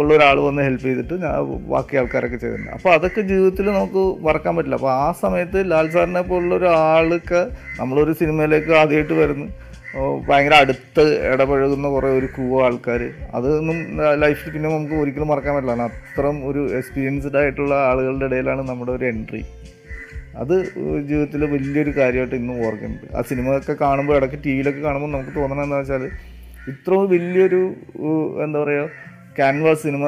ഉള്ള 0.00 0.10
ഒരാൾ 0.16 0.36
വന്ന് 0.48 0.62
ഹെൽപ്പ് 0.66 0.86
ചെയ്തിട്ട് 0.88 1.14
ഞാൻ 1.24 1.34
ബാക്കി 1.72 2.00
ആൾക്കാരൊക്കെ 2.00 2.38
ചെയ്തിട്ടുണ്ട്. 2.42 2.70
അപ്പോൾ 2.76 2.90
അതൊക്കെ 2.96 3.22
ജീവിതത്തിൽ 3.30 3.66
നമുക്ക് 3.78 4.04
മറക്കാൻ 4.26 4.54
പറ്റില്ല. 4.56 4.78
അപ്പോൾ 4.80 4.92
ആ 5.06 5.08
സമയത്ത് 5.22 5.58
ലാൽ 5.72 5.88
സാറിനെ 5.96 6.22
പോലുള്ള 6.30 6.54
ഒരാൾക്ക് 6.60 7.42
നമ്മളൊരു 7.80 8.14
സിനിമയിലേക്ക് 8.22 8.72
ആദ്യമായിട്ട് 8.82 9.16
വരുന്നു. 9.22 9.48
ഭയങ്കര 10.26 10.54
അടുത്ത് 10.64 11.04
ഇടപഴകുന്ന 11.30 11.86
കുറേ 11.94 12.08
ഒരു 12.18 12.26
ക്രൂ 12.34 12.46
ആൾക്കാർ 12.66 13.00
അതൊന്നും 13.36 13.78
ലൈഫിൽ 14.22 14.50
പിന്നെ 14.54 14.68
നമുക്ക് 14.74 14.96
ഒരിക്കലും 15.02 15.28
മറക്കാൻ 15.30 15.54
പറ്റില്ല. 15.56 15.86
അത്രയും 15.90 16.36
ഒരു 16.50 16.60
എക്സ്പീരിയൻസ്ഡ് 16.80 17.38
ആയിട്ടുള്ള 17.40 17.74
ആളുകളുടെ 17.88 18.26
ഇടയിലാണ് 18.30 18.62
നമ്മുടെ 18.68 18.92
ഒരു 18.96 19.06
എൻട്രി 19.12 19.42
അത് 20.42 20.54
ജീവിതത്തിൽ 21.08 21.40
വലിയൊരു 21.54 21.92
കാര്യമായിട്ട് 21.96 22.36
ഇന്നും 22.40 22.58
ഓർക്കുന്നുണ്ട്. 22.66 23.06
ആ 23.16 23.22
സിനിമയൊക്കെ 23.30 23.74
കാണുമ്പോൾ 23.84 24.14
ഇടയ്ക്ക് 24.18 24.38
ടി 24.44 24.50
വിയിലൊക്കെ 24.56 24.82
കാണുമ്പോൾ 24.86 25.10
നമുക്ക് 25.14 25.32
തോന്നണമെന്ന് 25.38 25.76
വെച്ചാൽ 25.80 26.04
ഇത്രയും 26.68 27.10
വലിയൊരു 27.10 27.62
എന്താ 28.44 28.58
പറയുക 28.58 28.88
ക്യാൻവാസ് 29.36 29.82
സിനിമ 29.82 30.04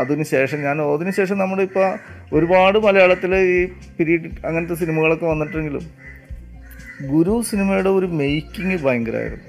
അതിന് 0.00 0.22
ശേഷം 0.22 0.62
ഞാൻ 0.62 0.82
അതിന് 0.82 1.10
ശേഷം 1.10 1.38
നമ്മളിപ്പോൾ 1.38 1.98
ഒരുപാട് 2.32 2.78
മലയാളത്തിൽ 2.78 3.34
ഈ 3.34 3.66
പിരീഡ് 3.98 4.30
അങ്ങനത്തെ 4.46 4.74
സിനിമകളൊക്കെ 4.74 5.26
വന്നിട്ടെങ്കിലും 5.26 5.86
ഗുരു 7.12 7.40
സിനിമയുടെ 7.40 7.88
ഒരു 7.88 8.06
മേക്കിംഗ് 8.06 8.84
ഭയങ്കരമായിരുന്നു 8.84 9.46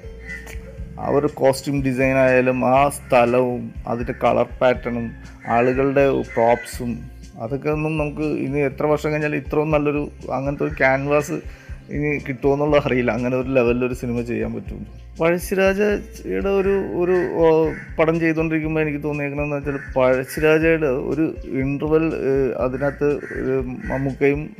ആ 1.00 1.08
ഒരു 1.08 1.26
കോസ്റ്റ്യൂം 1.34 1.82
ഡിസൈൻ 1.82 2.16
ആയാലും 2.16 2.66
ആ 2.66 2.88
സ്ഥലവും 2.88 3.74
അതിന്റെ 3.86 4.14
കളർ 4.24 4.48
പാറ്റേണും 4.60 5.12
ആളുകളുടെ 5.46 6.04
പ്രോപ്സും 6.34 7.12
അതൊക്കെ 7.42 7.68
ഒന്നും 7.68 7.98
നമുക്ക് 7.98 8.22
ഇനി 8.22 8.58
എത്ര 8.58 8.86
വർഷം 8.86 9.10
കഴിഞ്ഞാലും 9.10 9.36
ഇത്രയും 9.36 9.70
നല്ലൊരു 9.70 10.12
അങ്ങനത്തെ 10.32 10.64
ഒരു 10.64 10.74
ക്യാൻവാസ് 10.74 11.42
ഇനി 11.90 12.10
കിട്ടുമോ 12.28 12.66
അറിയില്ല. 12.76 13.10
അങ്ങനെ 13.10 13.36
ഒരു 13.36 13.48
ലെവലിൽ 13.48 13.84
ഒരു 13.84 13.94
സിനിമ 13.94 14.20
ചെയ്യാൻ 14.20 14.54
പറ്റും. 14.54 15.01
പഴശ്ശിരാജയുടെ 15.20 16.48
ഒരു 16.48 16.82
ഒരു 16.92 17.16
പടം 17.98 18.20
ചെയ്തുകൊണ്ടിരിക്കുമ്പോൾ 18.20 18.80
എനിക്ക് 18.80 19.02
തോന്നിയേക്കണമെന്ന് 19.02 19.56
വെച്ചാൽ 19.56 19.78
പഴശ്ശിരാജയുടെ 19.96 20.86
ഒരു 20.86 21.34
ഇന്റർവൽ 21.48 22.12
അതിനകത്ത് 22.58 23.20
മമ്മൂക്കയും 23.62 24.56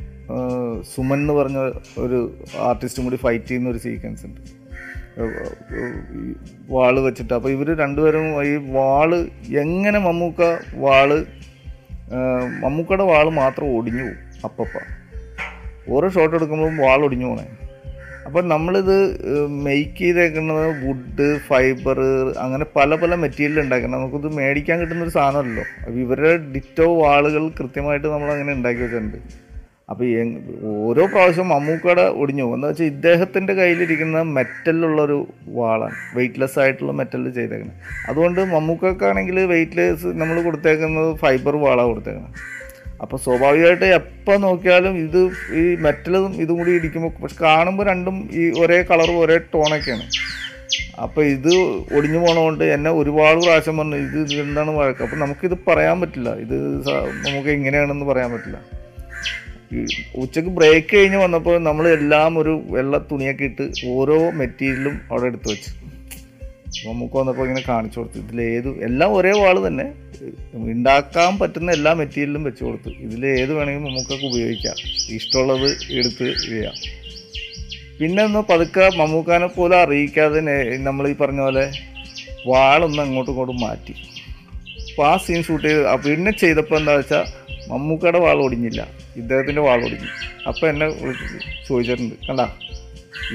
സുമൻ 0.95 1.17
എന്ന് 1.17 1.33
പറഞ്ഞ 1.33 1.71
ഒരു 1.97 2.43
ആർട്ടിസ്റ്റും 2.59 3.03
കൂടി 3.03 3.15
ഫൈറ്റ് 3.15 3.45
ചെയ്യുന്ന 3.45 3.69
ഒരു 3.69 3.77
സീക്വൻസ് 3.77 4.25
ഉണ്ട്. 4.25 4.41
വാൾ 6.69 6.99
വെച്ചിട്ട്. 6.99 7.33
അപ്പോൾ 7.33 7.49
ഇവർ 7.49 7.77
രണ്ടുപേരും 7.77 8.43
ഈ 8.43 8.71
വാൾ 8.71 9.15
എങ്ങനെ 9.57 9.99
മമ്മൂക്ക 9.99 10.41
വാൾ 10.75 11.25
മമ്മൂക്കയുടെ 12.61 13.03
വാൾ 13.03 13.29
മാത്രം 13.29 13.77
ഒടിഞ്ഞു 13.77 14.03
പോകും. 14.03 14.17
അപ്പപ്പ. 14.43 14.79
ഓരോ 15.89 16.09
ഷോട്ട് 16.09 16.35
എടുക്കുമ്പോഴും 16.35 16.77
വാൾ 16.77 17.03
ഒടിഞ്ഞു 17.03 17.25
പോണേ 17.25 17.47
അപ്പം 18.27 18.43
നമ്മളിത് 18.53 18.97
മെയ്ക്ക് 19.65 19.99
ചെയ്തേക്കുന്നത് 20.01 20.65
വുഡ് 20.83 21.27
ഫൈബർ 21.47 21.99
അങ്ങനെ 22.43 22.65
പല 22.77 22.95
പല 23.01 23.15
മെറ്റീരിയൽ 23.23 23.61
ഉണ്ടാക്കണം. 23.63 23.95
നമുക്കിത് 23.97 24.27
മേടിക്കാൻ 24.39 24.77
കിട്ടുന്ന 24.81 25.05
ഒരു 25.07 25.13
സാധനമല്ലോ 25.19 25.63
അപ്പോൾ 25.85 25.99
ഇവരുടെ 26.05 26.35
ഡിറ്റോ 26.53 26.87
വാളുകൾ 27.03 27.45
കൃത്യമായിട്ട് 27.59 28.07
നമ്മൾ 28.13 28.29
അങ്ങനെ 28.35 28.53
ഉണ്ടാക്കി 28.57 28.81
വെച്ചിട്ടുണ്ട്. 28.85 29.17
അപ്പോൾ 29.91 30.05
ഓരോ 30.87 31.03
പ്രാവശ്യം 31.13 31.47
മമ്മൂക്കയുടെ 31.53 32.05
ഒടിഞ്ഞു 32.21 32.43
പോകും. 32.43 32.55
എന്താ 32.57 32.67
വെച്ചാൽ 32.69 32.87
ഇദ്ദേഹത്തിന്റെ 32.91 33.53
കയ്യിലിരിക്കുന്ന 33.59 34.19
മെറ്റലുള്ളൊരു 34.37 35.17
വാളാണ്. 35.57 35.97
വെയ്റ്റ്ലെസ് 36.17 36.57
ആയിട്ടുള്ള 36.63 36.93
മെറ്റൽ 36.99 37.23
ചെയ്തേക്കുന്നത് 37.37 37.79
അതുകൊണ്ട് 38.09 38.41
മമ്മൂക്കക്കാണെങ്കിൽ 38.53 39.39
വെയ്റ്റ്ലെസ് 39.53 40.07
നമ്മൾ 40.21 40.37
കൊടുത്തേക്കുന്നത് 40.47 41.09
ഫൈബർ 41.23 41.55
വാളാണ് 41.65 41.89
കൊടുത്തേക്കുന്നത് 41.91 42.33
അപ്പോൾ 43.01 43.17
സ്വാഭാവികമായിട്ട് 43.17 43.85
എപ്പോൾ 43.85 44.37
നോക്കിയാലും 44.37 44.97
ഇത് 44.97 45.19
ഈ 45.61 45.63
മെറ്റലും 45.75 46.41
ഇതും 46.41 46.57
കൂടി 46.57 46.71
ഇടിക്കുമ്പോൾ 46.71 47.21
പക്ഷെ 47.21 47.35
കാണുമ്പോൾ 47.43 47.85
രണ്ടും 47.87 48.29
ഈ 48.33 48.43
ഒരേ 48.61 48.81
കളറും 48.81 49.19
ഒരേ 49.19 49.37
ടോണൊക്കെയാണ് 49.37 50.05
അപ്പോൾ 51.03 51.23
ഇത് 51.25 51.51
ഒടിഞ്ഞു 51.95 52.19
പോണതുകൊണ്ട് 52.19 52.63
എന്നെ 52.63 52.91
ഒരുപാട് 52.91 53.39
പ്രാവശ്യം 53.39 53.77
പറഞ്ഞു 53.77 53.95
ഇത് 53.95 54.33
എന്താണ് 54.33 54.71
വഴക്ക്? 54.77 55.03
അപ്പോൾ 55.03 55.15
നമുക്കിത് 55.15 55.55
പറയാൻ 55.67 56.01
പറ്റില്ല. 56.01 56.35
ഇത് 56.35 56.55
നമുക്ക് 57.25 57.49
എങ്ങനെയാണെന്ന് 57.49 58.05
പറയാൻ 58.05 58.31
പറ്റില്ല. 58.31 58.59
ഉച്ചയ്ക്ക് 60.15 60.49
ബ്രേക്ക് 60.49 60.95
കഴിഞ്ഞ് 60.95 61.17
വന്നപ്പോൾ 61.17 61.63
നമ്മൾ 61.63 61.87
എല്ലാം 61.87 62.39
ഒരു 62.39 62.63
വെള്ള 62.69 62.97
തുണിയൊക്കെ 63.11 63.43
ഇട്ട് 63.43 63.65
ഓരോ 63.87 64.31
മെറ്റീരിയലും 64.31 65.01
അവിടെ 65.11 65.25
എടുത്തു 65.25 65.49
വെച്ചു. 65.49 65.71
നമുക്ക് 66.87 67.15
വന്നപ്പോൾ 67.17 67.45
ഇങ്ങനെ 67.47 67.63
കാണിച്ചു 67.67 67.99
കൊടുത്തു. 67.99 68.19
ഇതിലേത് 68.19 68.69
എല്ലാം 68.87 69.15
ഒരേ 69.17 69.31
വാൾ 69.41 69.67
തന്നെ. 69.67 69.85
ഉണ്ടാക്കാൻ 70.71 71.37
പറ്റുന്ന 71.39 71.71
എല്ലാ 71.71 71.93
മെറ്റീരിയലും 71.93 72.43
വെച്ച് 72.43 72.63
കൊടുത്തു. 72.63 72.89
ഇതിലേത് 73.05 73.53
വേണമെങ്കിലും 73.53 73.87
നമുക്കൊക്കെ 73.89 74.27
ഉപയോഗിക്കാം. 74.27 74.75
ഇഷ്ടമുള്ളത് 75.15 75.69
എടുത്ത് 75.91 76.27
ചെയ്യാം. 76.47 76.75
പിന്നെ 77.99 78.23
ഒന്ന് 78.23 78.39
പതുക്കെ 78.39 78.85
മമ്മൂക്കാനെ 78.97 79.47
പോലെ 79.47 79.75
അറിയിക്കാതെ 79.77 80.39
നമ്മൾ 80.87 81.07
ഈ 81.07 81.15
പറഞ്ഞ 81.21 81.41
പോലെ 81.41 81.65
വാളൊന്ന് 82.47 83.01
അങ്ങോട്ടും 83.03 83.31
ഇങ്ങോട്ടും 83.31 83.59
മാറ്റി. 83.61 83.95
അപ്പോൾ 84.89 85.07
ആ 85.07 85.17
സീൻ 85.17 85.43
ഷൂട്ട് 85.43 85.67
ചെയ്ത് 85.67 85.85
പിന്നെ 86.05 86.31
ചെയ്തപ്പോൾ 86.31 86.77
എന്താ 86.79 86.95
വെച്ചാൽ 86.95 87.23
മമ്മൂക്കയുടെ 87.69 88.19
വാൾ 88.19 88.37
ഒടിഞ്ഞില്ല. 88.43 88.87
ഇദ്ദേഹത്തിന്റെ 89.15 89.61
വാൾ 89.61 89.79
ഒടിഞ്ഞു. 89.85 90.09
അപ്പോൾ 90.47 90.67
എന്നെ 90.69 90.89
ചോദിച്ചിട്ടുണ്ട്. 91.67 92.15
കണ്ടാ? 92.29 92.45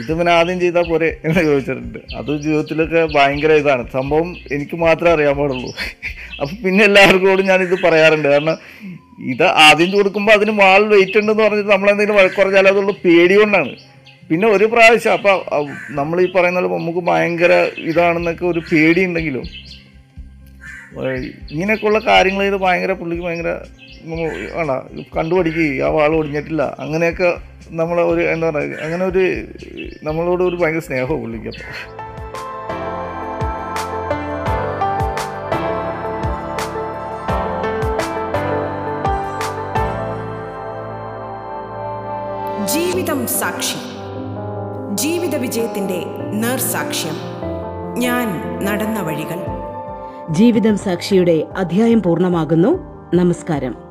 ഇത് 0.00 0.11
പിന്നെ 0.18 0.32
ആദ്യം 0.38 0.58
ചെയ്താൽ 0.62 0.84
പോരെ 0.90 1.08
എന്ന് 1.26 1.40
ചോദിച്ചിട്ടുണ്ട്. 1.48 1.98
അത് 2.18 2.30
ജീവിതത്തിലൊക്കെ 2.44 3.00
ഭയങ്കര 3.16 3.52
ഇതാണ്. 3.62 3.84
സംഭവം 3.96 4.28
എനിക്ക് 4.54 4.76
മാത്രമേ 4.84 5.12
അറിയാൻ 5.16 5.34
പാടുള്ളൂ. 5.40 5.70
അപ്പം 6.40 6.56
പിന്നെ 6.64 6.82
എല്ലാവർക്കോടും 6.88 7.46
ഞാൻ 7.52 7.61
ഇത് 7.68 7.76
പറയാറുണ്ട്. 7.84 8.28
കാരണം 8.34 8.56
ഇത് 9.32 9.46
ആദ്യം 9.66 9.90
കൊടുക്കുമ്പോൾ 9.96 10.34
അതിന് 10.38 10.52
വാൾ 10.62 10.82
വെയിറ്റ് 10.94 11.18
ഉണ്ടെന്ന് 11.20 11.44
പറഞ്ഞിട്ട് 11.44 11.70
നമ്മളെന്തെങ്കിലും 11.74 12.18
വഴക്ക് 12.20 12.38
പറഞ്ഞാൽ 12.40 12.68
അതുള്ള 12.72 12.92
പേടി 13.04 13.37
കൊണ്ടാണ്. 13.40 13.72
പിന്നെ 14.30 14.46
ഒരു 14.56 14.66
പ്രാവശ്യം 14.72 15.12
അപ്പം 15.16 15.37
നമ്മൾ 15.98 16.16
ഈ 16.24 16.26
പറയുന്ന 16.34 16.61
പോലെ 16.61 16.78
നമുക്ക് 16.78 17.02
ഭയങ്കര 17.11 17.52
ഇതാണെന്നൊക്കെ 17.90 18.44
ഒരു 18.52 18.61
പേടി 18.70 19.02
ഉണ്ടെങ്കിലും 19.08 19.46
ഇങ്ങനെയൊക്കെയുള്ള 21.52 21.98
ഇത് 22.50 22.58
ഭയങ്കര 22.66 22.92
പുള്ളിക്ക് 23.00 23.24
ഭയങ്കര 23.28 23.50
ആണോ? 24.61 24.76
കണ്ടുപഠിക്കുക 25.16 25.87
ആ 25.87 25.88
വാൾ 25.96 26.12
ഒടിഞ്ഞിട്ടില്ല. 26.18 26.62
അങ്ങനെയൊക്കെ 26.84 27.28
നമ്മളെ 27.70 28.02
ഒരു 28.02 28.20
എന്താ 28.20 28.50
പറയുക 28.50 28.76
അങ്ങനെ 28.83 29.07
ഒരു 29.07 29.44
നമ്മളോട് 30.02 30.42
ഒരു 30.42 30.57
ഭയങ്കര 30.57 30.78
സ്നേഹമാണ് 30.78 31.20
പുള്ളിക്ക് 31.20 31.48
അപ്പോൾ 31.48 31.87
ജീവിതം 42.66 43.26
സാക്ഷി. 43.26 43.78
ജീവിത 44.94 45.37
വിജയത്തിന്റെ 45.37 46.04
നേർസാക്ഷ്യം 46.33 47.16
ഞാൻ 47.98 48.59
നടന്ന 48.64 49.00
വഴികൾ. 49.00 49.59
ജീവിതം 50.31 50.78
സാക്ഷിയുടെ 50.78 51.46
അധ്യായം 51.57 52.02
പൂർണമാകുന്നു. 52.02 52.68
നമസ്കാരം. 53.14 53.88